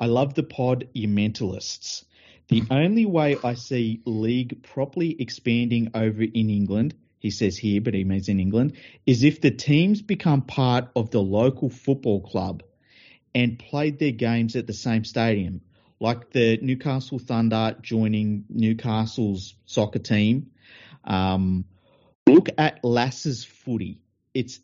[0.00, 2.04] I love the pod, you mentalists.
[2.48, 7.94] The only way I see league properly expanding over in England." He says here, but
[7.94, 8.72] he means in England,
[9.06, 12.64] is if the teams become part of the local football club
[13.32, 15.60] and played their games at the same stadium,
[16.02, 20.50] like the Newcastle Thunder joining Newcastle's soccer team.
[21.04, 21.64] Um,
[22.26, 24.00] look at Lass's footy.
[24.34, 24.58] It's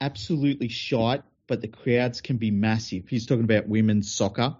[0.00, 3.08] absolutely shite, but the crowds can be massive.
[3.08, 4.56] He's talking about women's soccer.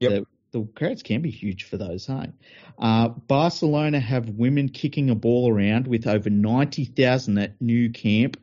[0.00, 0.10] Yep.
[0.50, 2.32] The, the crowds can be huge for those, hey?
[2.76, 8.36] Uh, Barcelona have women kicking a ball around with over 90,000 at Nou Camp,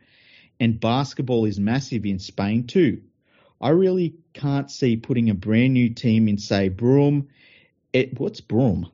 [0.57, 3.01] and basketball is massive in Spain too.
[3.61, 7.29] I really can't see putting a brand new team in, say, Broome.
[7.93, 8.91] It, what's Broome?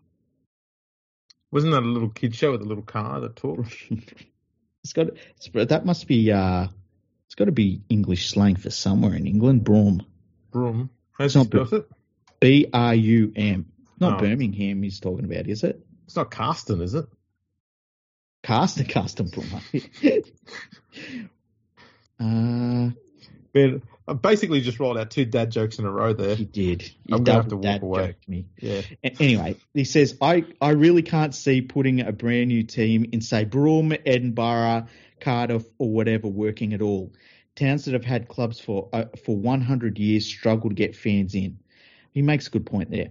[1.52, 3.76] Wasn't that a little kid show with a little car that talked?
[4.84, 6.68] it's got it's, that must be uh,
[7.26, 9.64] it's got to be English slang for somewhere in England.
[9.64, 10.06] Broome,
[10.52, 10.90] Broom.
[11.12, 11.90] How's It's not spelled it?
[12.40, 13.66] B R U M.
[14.00, 14.26] Not Oh.
[14.26, 15.80] Birmingham he's talking about, is it?
[16.06, 17.06] It's not Carston, is it?
[18.44, 19.62] Carsten Carsten Brummer.
[22.20, 22.92] uh,
[23.54, 26.36] Man, I basically just rolled out two dad jokes in a row there.
[26.36, 26.92] he did.
[27.12, 28.16] I'm gonna have to walk away.
[28.28, 28.46] me.
[28.58, 28.82] Yeah.
[29.04, 33.46] Anyway, he says, I, I really can't see putting a brand new team in, say,
[33.46, 34.88] Broome, Edinburgh,
[35.20, 37.14] Cardiff, or whatever working at all.
[37.56, 41.60] Towns that have had clubs for uh, for 100 years struggle to get fans in.
[42.12, 43.10] He makes a good point there.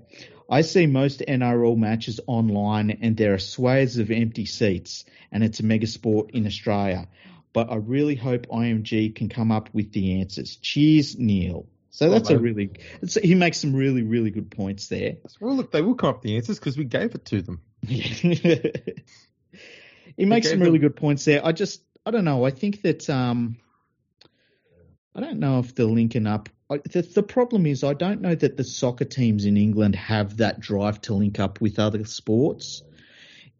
[0.50, 5.60] I see most NRL matches online, and there are swathes of empty seats, and it's
[5.60, 7.06] a mega sport in Australia.
[7.52, 10.56] But I really hope IMG can come up with the answers.
[10.56, 11.66] Cheers, Neil.
[11.90, 12.70] So that's a really,
[13.22, 15.16] he makes some really, really good points there.
[15.40, 17.60] Well, look, they will come up with the answers because we gave it to them.
[17.86, 18.76] he
[20.18, 21.44] makes some really them- good points there.
[21.44, 22.44] I just, I don't know.
[22.44, 23.56] I think that, um,
[25.14, 26.48] I don't know if they're linking up.
[26.70, 30.36] I, the, the problem is, I don't know that the soccer teams in England have
[30.36, 32.84] that drive to link up with other sports.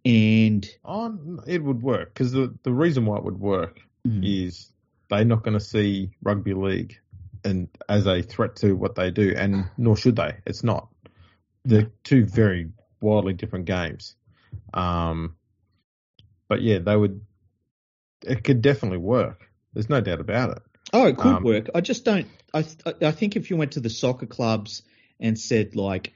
[0.05, 4.25] And Oh, it would work because the, the reason why it would work Mm.
[4.25, 4.73] is
[5.11, 6.99] they're not going to see rugby league
[7.45, 10.37] and as a threat to what they do, and nor should they.
[10.47, 10.89] It's not.
[11.67, 12.71] They're two very
[13.03, 14.15] wildly different games.
[14.73, 15.37] Um,
[16.49, 17.21] but yeah, they would.
[18.25, 19.51] It could definitely work.
[19.75, 20.63] There's no doubt about it.
[20.95, 21.69] Oh, it could Um, work.
[21.75, 22.27] I just don't.
[22.55, 24.83] I th- I think if you went to the soccer clubs
[25.21, 26.15] and said like,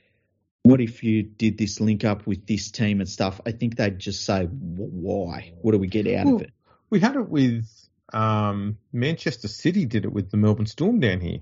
[0.65, 3.99] "What if you did this link up with this team and stuff?" I think they'd
[3.99, 5.53] just say, "Why?
[5.63, 6.51] What do we get out Well, of it?"
[6.91, 7.67] We had it with
[8.13, 9.85] um, Manchester City.
[9.87, 11.39] Did it with the Melbourne Storm down here.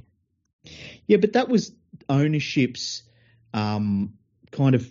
[1.06, 1.72] Yeah, but that was
[2.08, 3.02] ownership's
[3.54, 4.14] um,
[4.50, 4.88] kind of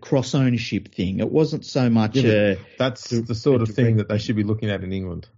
[0.00, 1.20] cross ownership thing.
[1.20, 4.36] It wasn't so much Yeah, a That's The- the sort of thing that they should
[4.36, 5.28] be looking at in England.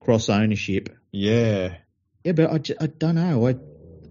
[0.00, 0.88] cross ownership.
[1.12, 1.76] Yeah.
[2.24, 3.46] Yeah, but I, I don't know.
[3.48, 3.54] I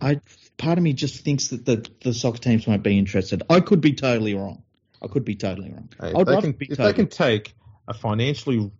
[0.01, 0.21] I
[0.57, 3.43] part of me just thinks that the the soccer teams won't be interested.
[3.49, 4.63] I could be totally wrong.
[5.01, 5.89] I could be totally wrong.
[5.99, 7.53] Hey, if they can, if totally they can take
[7.87, 8.71] a financially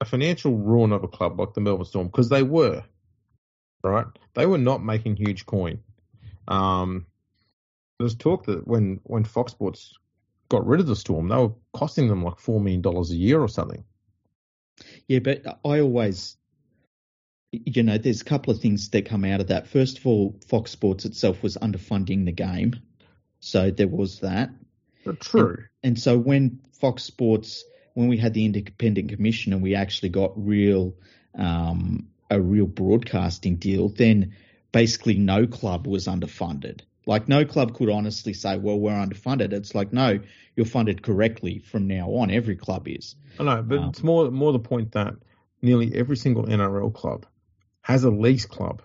[0.00, 2.84] a financial ruin of a club like the Melbourne Storm, because they were,
[3.82, 4.06] right?
[4.34, 5.80] They were not making huge coin.
[6.48, 7.06] Um,
[7.98, 9.94] there's talk that when when Fox Sports
[10.48, 13.40] got rid of the Storm, they were costing them like four million dollars a year
[13.40, 13.84] or something.
[15.06, 16.36] Yeah, but I always,
[17.64, 19.66] you know, there's a couple of things that come out of that.
[19.68, 22.74] First of all, Fox Sports itself was underfunding the game,
[23.40, 24.50] so there was that.
[25.04, 25.64] But true.
[25.82, 30.32] And so when Fox Sports, when we had the independent commission and we actually got
[30.36, 30.94] real,
[31.34, 34.34] um, a real broadcasting deal, then
[34.72, 36.80] basically no club was underfunded.
[37.06, 39.52] Like no club could honestly say, well, we're underfunded.
[39.52, 40.20] It's like, no,
[40.56, 42.30] you're funded correctly from now on.
[42.30, 43.14] Every club is.
[43.38, 45.14] I know, but Um, it's more more the point that
[45.60, 47.26] nearly every single NRL club
[47.84, 48.80] has a leagues club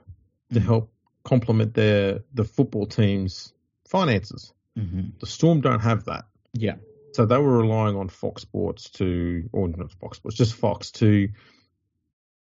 [0.54, 0.92] to help
[1.24, 3.54] complement their the football team's
[3.88, 4.54] finances.
[4.78, 5.12] Mm-hmm.
[5.20, 6.26] The Storm don't have that.
[6.54, 6.76] Yeah.
[7.14, 11.30] So they were relying on Fox Sports to, or not Fox Sports, just Fox to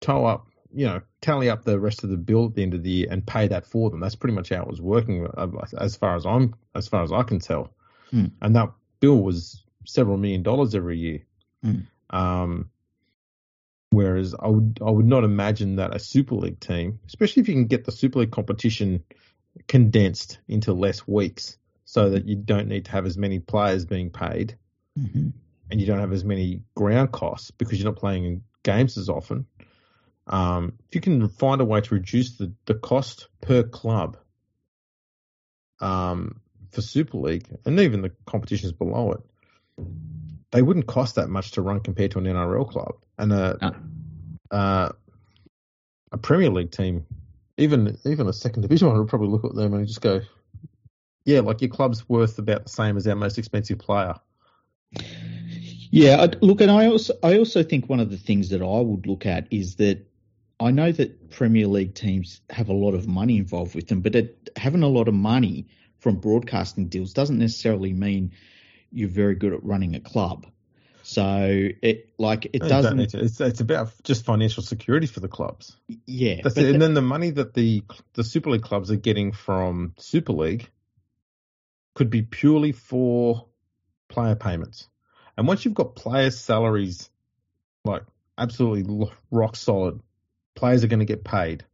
[0.01, 2.83] toe up, you know, tally up the rest of the bill at the end of
[2.83, 4.01] the year and pay that for them.
[4.01, 5.47] That's pretty much how it was working, uh,
[5.79, 7.73] as far as I'm, as far as I can tell.
[8.11, 8.25] Hmm.
[8.41, 11.19] And that bill was several million dollars every year.
[11.63, 11.79] Hmm.
[12.09, 12.69] Um,
[13.93, 17.55] whereas I would, I would not imagine that a Super League team, especially if you
[17.55, 19.03] can get the Super League competition
[19.67, 24.09] condensed into less weeks, so that you don't need to have as many players being
[24.09, 24.57] paid
[24.99, 25.29] Mm-hmm.
[25.71, 29.09] and you don't have as many ground costs because you're not playing in games as
[29.09, 29.47] often.
[30.27, 34.17] Um, if you can find a way to reduce the, the cost per club
[35.81, 39.21] um, for Super League and even the competitions below it,
[40.53, 43.75] they wouldn't cost that much to run compared to an NRL club and a No.
[44.57, 44.89] uh,
[46.11, 47.05] a Premier League team.
[47.57, 50.21] Even even a second division one would probably look at them and just go,
[51.25, 54.13] "Yeah, like your club's worth about the same as our most expensive player."
[55.91, 58.79] Yeah, I- look, and I also I also think one of the things that I
[58.79, 60.05] would look at is that
[60.59, 64.15] I know that Premier League teams have a lot of money involved with them, but
[64.15, 68.31] it, having a lot of money from broadcasting deals doesn't necessarily mean
[68.93, 70.45] you're very good at running a club.
[71.05, 72.99] So it like it doesn't.
[73.13, 75.75] It's it's about just financial security for the clubs.
[76.05, 76.65] yeah, That's it.
[76.65, 77.83] And the- then the money that the
[78.13, 80.69] the Super League clubs are getting from Super League
[81.95, 83.47] could be purely for
[84.07, 84.87] player payments.
[85.37, 87.09] And once you've got players' salaries
[87.83, 88.03] like
[88.37, 89.99] absolutely rock solid,
[90.55, 91.65] players are going to get paid.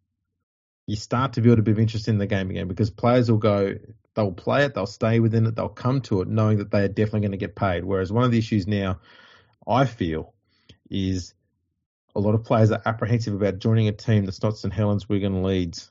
[0.87, 3.37] You start to build a bit of interest in the game again because players will
[3.37, 3.75] go,
[4.19, 6.89] they'll play it, they'll stay within it, they'll come to it knowing that they are
[6.89, 7.85] definitely going to get paid.
[7.85, 8.99] Whereas one of the issues now,
[9.65, 10.33] I feel,
[10.89, 11.33] is
[12.13, 15.41] a lot of players are apprehensive about joining a team that's not St Helens, Wigan,
[15.41, 15.89] Leeds,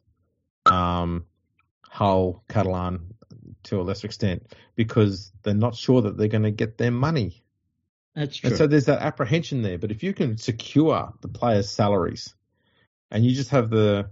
[0.67, 1.25] um,
[1.89, 3.15] Hull, Catalan,
[3.63, 7.43] to a lesser extent because they're not sure that they're going to get their money.
[8.15, 8.51] That's true.
[8.51, 9.79] And so there's that apprehension there.
[9.79, 12.35] But if you can secure the players' salaries
[13.11, 14.11] and you just have the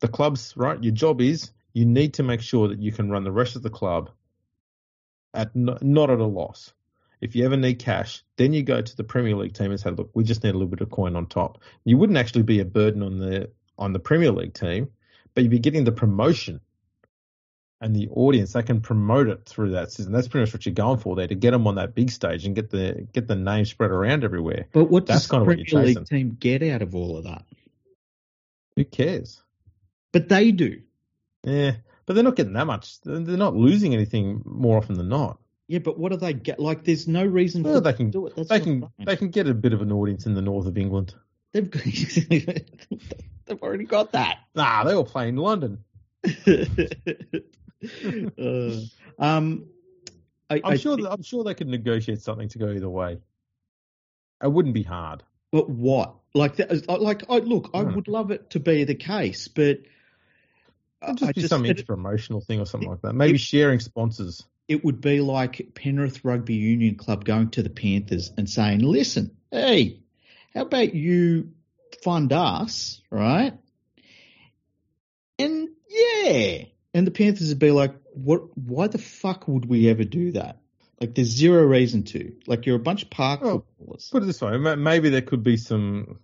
[0.00, 0.82] the clubs, right?
[0.82, 3.62] Your job is you need to make sure that you can run the rest of
[3.62, 4.10] the club
[5.34, 6.72] at no, not at a loss.
[7.20, 9.90] If you ever need cash, then you go to the Premier League team and say,
[9.90, 12.60] "Look, we just need a little bit of coin on top." You wouldn't actually be
[12.60, 14.88] a burden on the on the Premier League team,
[15.34, 16.60] but you'd be getting the promotion
[17.80, 18.52] and the audience.
[18.52, 20.12] They can promote it through that season.
[20.12, 22.44] That's pretty much what you're going for there to get them on that big stage
[22.44, 24.66] and get the get the name spread around everywhere.
[24.72, 27.18] but what that's does kind the of what Premier League team get out of all
[27.18, 27.44] of that?
[28.76, 29.42] Who cares?
[30.12, 30.80] But they do.
[31.44, 31.72] Yeah,
[32.06, 33.00] but they're not getting that much.
[33.02, 35.38] They're not losing anything more often than not.
[35.68, 36.58] Yeah, but what do they get?
[36.60, 38.36] Like, there's no reason Well, for they can to do it.
[38.36, 40.66] That's they can I'm they can get a bit of an audience in the north
[40.66, 41.14] of England.
[41.52, 41.70] They've,
[43.46, 44.38] they've already got that.
[44.54, 45.78] Nah, they all play in London.
[48.38, 48.76] Uh,
[49.18, 49.66] um,
[50.48, 53.18] I, I'm I sure think- I'm sure they could negotiate something to go either way.
[54.42, 55.24] It wouldn't be hard.
[55.50, 56.14] But what?
[56.34, 57.94] Like, that, like, I look, I Hmm.
[57.94, 59.80] would love it to be the case, but
[61.02, 63.14] It'd just I be just some it, promotional thing or something like that.
[63.14, 64.44] Maybe sharing sponsors.
[64.68, 69.36] it would be like Penrith Rugby Union Club going to the Panthers and saying, "Listen,
[69.50, 70.00] hey,
[70.54, 71.52] how about you
[72.02, 73.54] fund us, right?"
[75.38, 78.56] And yeah, and the Panthers would be like, "What?
[78.56, 80.58] Why the fuck would we ever do that?"
[81.00, 82.32] Like, there's zero reason to.
[82.46, 84.08] Like, you're a bunch of park Well, footballers.
[84.12, 86.20] Put it this way, maybe there could be some.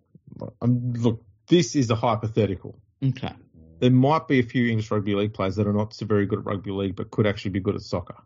[0.62, 2.78] Um, look, this is a hypothetical.
[3.04, 3.32] Okay.
[3.78, 6.40] There might be a few English rugby league players that are not so very good
[6.40, 8.16] at rugby league, but could actually be good at soccer.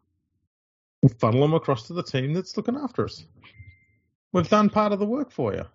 [1.03, 3.25] We'll funnel them across to the team that's looking after us.
[4.33, 5.67] We've done part of the work for you.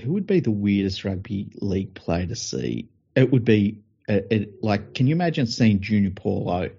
[0.00, 2.88] Who would be the weirdest rugby league player to see?
[3.14, 6.70] It would be uh it, like, can you imagine seeing Junior Paulo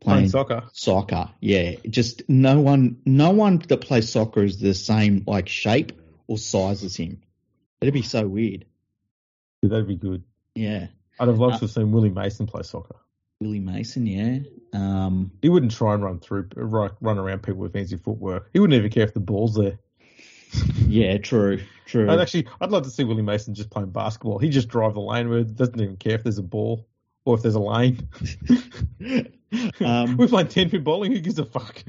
[0.00, 0.62] Playing playing soccer.
[0.72, 1.30] soccer?
[1.40, 5.92] Yeah, just no one, no one that plays soccer is the same like shape
[6.26, 7.20] or size as him.
[7.80, 8.64] It'd be so weird.
[9.62, 10.24] That'd be good.
[10.54, 10.88] Yeah,
[11.18, 12.96] I'd have loved Uh, to have seen Willie Mason play soccer.
[13.40, 14.06] Willie Mason.
[14.06, 14.40] Yeah,
[14.72, 18.50] um, He wouldn't try and run through, run run around people with fancy footwork.
[18.52, 19.78] He wouldn't even care if the ball's there.
[20.86, 22.10] yeah, true, true.
[22.10, 24.38] I'd actually, I'd love to see Willie Mason just playing basketball.
[24.38, 26.86] He just drive the lane where doesn't even care if there's a ball
[27.24, 28.08] or if there's a lane.
[29.80, 31.10] Um, We're playing ten pin bowling.
[31.10, 31.82] Who gives a fuck?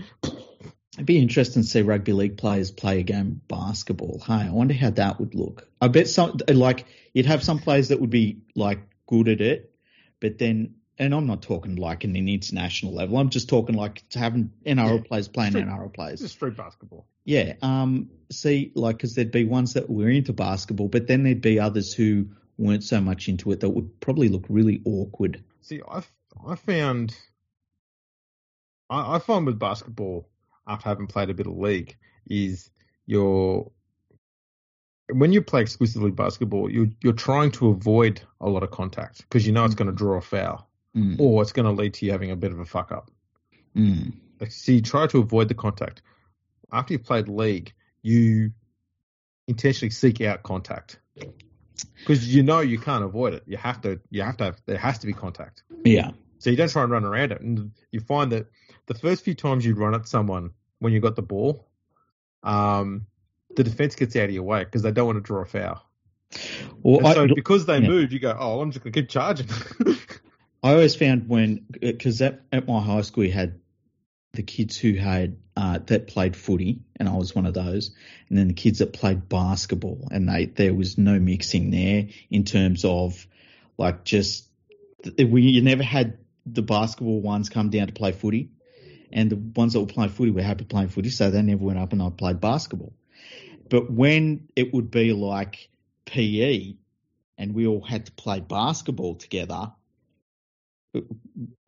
[0.95, 4.21] It'd be interesting to see rugby league players play a game of basketball.
[4.25, 5.67] Hey, I wonder how that would look.
[5.79, 9.73] I bet some like you'd have some players that would be like good at it,
[10.19, 13.17] but then and I'm not talking like in an international level.
[13.17, 16.19] I'm just talking like having NRL Yeah, players playing street- NRL players.
[16.19, 17.07] just street basketball.
[17.23, 17.53] Yeah.
[17.61, 18.09] Um.
[18.31, 21.93] See, like, because there'd be ones that were into basketball, but then there'd be others
[21.93, 22.27] who
[22.57, 25.41] weren't so much into it that would probably look really awkward.
[25.61, 26.01] See, I
[26.45, 27.15] I found
[28.89, 30.27] I, I find with basketball
[30.67, 31.97] after having played a bit of league
[32.27, 32.69] is
[33.05, 33.71] your
[35.13, 39.45] when you play exclusively basketball, you're you're trying to avoid a lot of contact because
[39.45, 41.19] you know it's going to draw a foul Mm.
[41.19, 43.09] or it's going to lead to you having a bit of a fuck up.
[43.75, 44.13] Mm.
[44.39, 46.01] Like, so you try to avoid the contact.
[46.71, 48.51] After you've played league, you
[49.47, 50.99] intentionally seek out contact
[51.99, 53.43] because you know you can't avoid it.
[53.45, 53.99] You have to.
[54.09, 54.45] You have to.
[54.45, 55.63] Have, there has to be contact.
[55.85, 56.11] Yeah.
[56.39, 58.47] So you don't try and run around it, and you find that
[58.93, 61.67] the first few times you run at someone when you got the ball,
[62.43, 63.05] um,
[63.55, 65.85] the defense gets out of your way because they don't want to draw a foul.
[66.81, 67.87] Well, I, so because they yeah.
[67.87, 69.47] move, you go, oh, I'm just going to keep charging.
[70.63, 73.59] I always found when because at, at my high school we had
[74.33, 77.91] the kids who had uh, that played footy, and I was one of those,
[78.29, 82.45] and then the kids that played basketball, and they there was no mixing there in
[82.45, 83.25] terms of
[83.77, 84.47] like just
[85.17, 88.51] we you never had the basketball ones come down to play footy,
[89.13, 91.79] and the ones that were playing footy were happy playing footy, so they never went
[91.79, 92.93] up and I played basketball.
[93.69, 95.69] But when it would be like
[96.05, 96.75] PE,
[97.37, 99.71] and we all had to play basketball together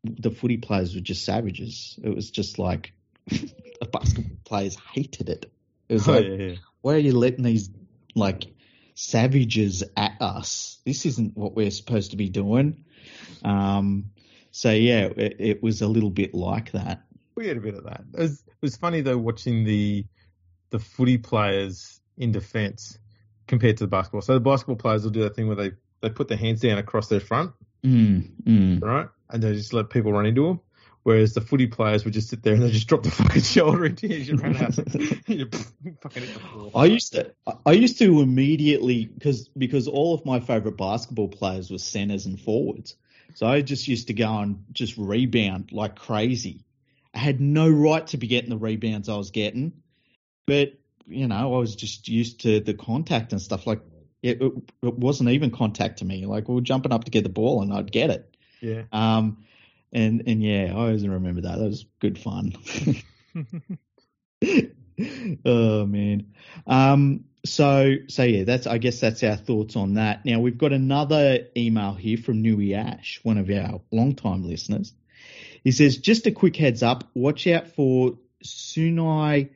[0.04, 1.98] the footy players were just savages.
[2.04, 2.94] It was just like
[3.28, 5.52] the basketball players hated it.
[5.90, 6.56] It was Oh, like, yeah, yeah.
[6.82, 7.70] why are you letting these
[8.16, 8.46] like
[8.96, 10.80] savages at us?
[10.86, 12.84] This isn't what we're supposed to be doing.
[13.44, 14.12] Um,
[14.52, 17.06] so yeah, it, it was a little bit like that.
[17.36, 18.04] We had a bit of that.
[18.14, 20.06] It was, it was funny though watching the
[20.70, 22.98] the footy players in defence
[23.48, 24.22] compared to the basketball.
[24.22, 25.72] So the basketball players will do that thing where they,
[26.02, 27.52] they put their hands down across their front,
[27.84, 28.82] Mm, mm.
[28.82, 30.62] right, and they just let people run into them.
[31.04, 33.86] Whereas the footy players would just sit there and they just drop the fucking shoulder
[33.86, 34.16] into you.
[34.16, 34.78] You run out.
[35.28, 35.50] You
[36.02, 36.24] fucking.
[36.74, 37.34] I used to,
[37.66, 42.40] I used to immediately because because all of my favorite basketball players were centers and
[42.40, 42.96] forwards.
[43.36, 46.64] So I just used to go and just rebound like crazy.
[47.24, 49.72] I had no right to be getting the rebounds I was getting,
[50.46, 50.74] but
[51.08, 53.66] you know, I was just used to the contact and stuff.
[53.66, 53.80] Like
[54.22, 54.52] it, it,
[54.82, 56.26] it wasn't even contact to me.
[56.26, 58.36] Like we were jumping up to get the ball and I'd get it.
[58.60, 58.82] Yeah.
[58.92, 59.46] Um,
[59.94, 61.60] and and yeah, I always remember that.
[61.60, 62.56] That was good fun.
[65.46, 66.34] oh man.
[66.68, 67.24] Um.
[67.46, 70.26] So so yeah, that's I guess that's our thoughts on that.
[70.26, 74.94] Now we've got another email here from Nui Ash, one of our long-time listeners.
[75.64, 79.50] He says, just a quick heads up, watch out for Sunia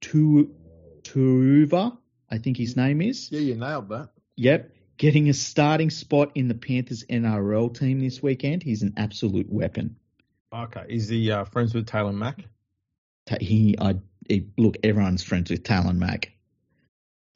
[0.00, 0.54] tu-
[1.02, 1.96] Turuva,
[2.30, 3.30] I think his name is.
[3.30, 4.10] Yeah, you nailed that.
[4.36, 4.72] Yep.
[4.98, 8.62] Getting a starting spot in the Panthers NRL team this weekend.
[8.62, 9.96] He's an absolute weapon.
[10.52, 10.84] Okay.
[10.88, 12.44] Is he uh, friends with Taylor Mack?
[13.26, 13.96] Ta- He, I,
[14.28, 16.32] he, look, everyone's friends with Talon Mack.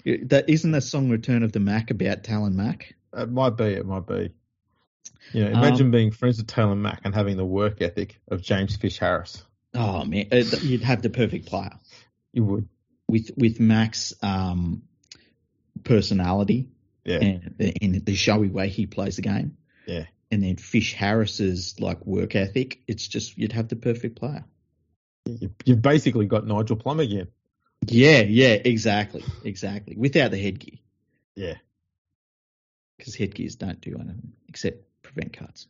[0.04, 2.94] That isn't the song "Return of the Mac" about Talon Mack?
[3.14, 3.64] It might be.
[3.64, 4.30] It might be.
[5.32, 8.42] You know, imagine Um, being friends with Taylor Mack and having the work ethic of
[8.42, 9.44] James Fisher-Harris.
[9.74, 11.70] Oh man, uh, you'd have the perfect player
[12.32, 12.68] You would.
[13.08, 14.82] with with Mac's um,
[15.84, 16.68] personality
[17.04, 17.18] Yeah.
[17.22, 19.56] and, and the showy way he plays the game.
[19.86, 20.06] Yeah.
[20.32, 22.82] And then Fisher-Harris's like work ethic.
[22.88, 24.44] It's just you'd have the perfect player.
[25.26, 27.28] You- You've basically got Nigel Plum again.
[27.86, 29.96] Yeah, yeah, exactly, exactly.
[29.96, 30.78] Without the headgear,
[31.36, 31.54] Yeah.
[32.98, 35.66] because headgears don't do anything except prevent cuts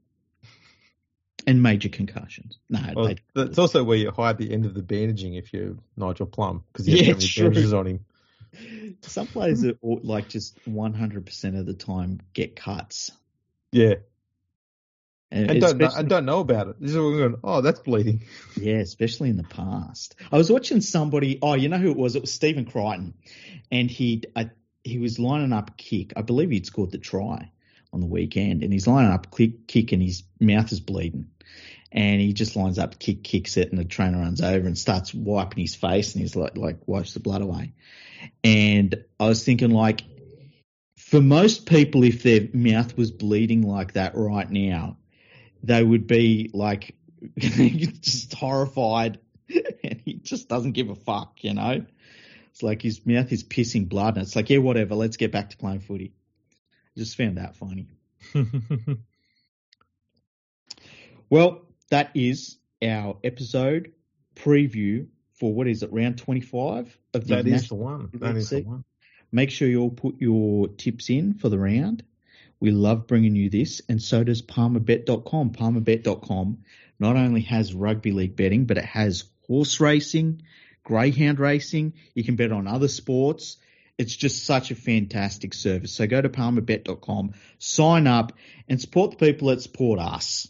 [1.46, 2.58] and major concussions.
[2.68, 6.26] No, Well, that's also where you hide the end of the bandaging if you're Nigel
[6.26, 7.44] Plum because you Yeah, true.
[7.44, 8.04] bandages on him.
[9.02, 13.10] some players are like just 100% of the time get cuts.
[13.72, 13.96] Yeah.
[15.32, 16.80] And And don't know, and don't know about it.
[16.80, 18.22] This is going, oh, that's bleeding.
[18.60, 20.16] Yeah, especially in the past.
[20.32, 21.38] I was watching somebody.
[21.40, 22.16] Oh, you know who it was?
[22.16, 23.14] It was Stephen Crichton,
[23.70, 24.44] and he I, uh,
[24.82, 26.14] he was lining up a kick.
[26.16, 27.52] I believe he'd scored the try
[27.92, 31.28] on the weekend, and he's lining up kick, kick, and his mouth is bleeding,
[31.92, 35.12] and he just lines up kick, kicks it, and the trainer runs over and starts
[35.14, 37.72] wiping his face, and he's like like wipes the blood away.
[38.44, 40.02] And I was thinking like.
[40.96, 44.96] For most people, if their mouth was bleeding like that right now,
[45.64, 46.94] they would be like
[47.38, 49.18] just horrified
[49.82, 51.84] and he just doesn't give a fuck, you know?
[52.50, 55.50] It's like his mouth is pissing blood and it's like, yeah, whatever, let's get back
[55.50, 56.12] to playing footy.
[57.00, 57.88] Just found that funny.
[61.30, 63.92] Well, that is our episode
[64.34, 68.10] preview for what is it, round 25 of the that is the one.
[68.14, 68.84] That is the one.
[69.30, 72.02] Make sure you all put your tips in for the round.
[72.58, 75.50] We love bringing you this, and so does PalmerBet.com.
[75.50, 76.58] PalmerBet.com
[76.98, 80.42] not only has rugby league betting, but it has horse racing,
[80.82, 81.94] greyhound racing.
[82.14, 83.56] You can bet on other sports.
[84.00, 85.92] It's just such a fantastic service.
[85.92, 88.32] So go to PalmerBet.com, sign up,
[88.66, 90.48] and support the people that support us.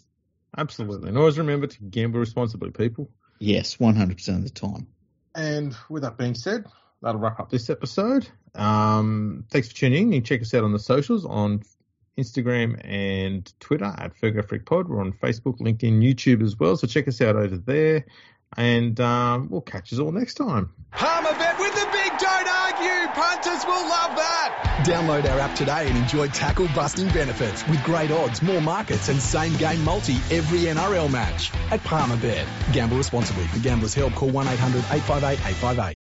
[0.56, 1.08] Absolutely.
[1.08, 3.10] And always remember to gamble responsibly, people.
[3.40, 4.86] Yes, 100% of the time.
[5.34, 6.64] And with that being said,
[7.02, 8.28] that'll wrap up this episode.
[8.54, 10.12] Um, thanks for tuning in.
[10.12, 11.62] You can check us out on the socials on
[12.16, 14.88] Instagram and Twitter at Fergo Freak Pod.
[14.88, 16.76] We're on Facebook, LinkedIn, YouTube as well.
[16.76, 18.06] So check us out over there.
[18.56, 20.72] And um, we'll catch you all next time.
[20.92, 21.29] Palmer
[22.80, 23.14] don't.
[23.14, 24.84] Punters will love that.
[24.86, 29.20] Download our app today and enjoy tackle busting benefits with great odds, more markets, and
[29.20, 32.46] same game multi every NRL match at Palmer Bet.
[32.72, 33.44] Gamble responsibly.
[33.48, 35.99] For gamblers' help, call 1 800 858 858.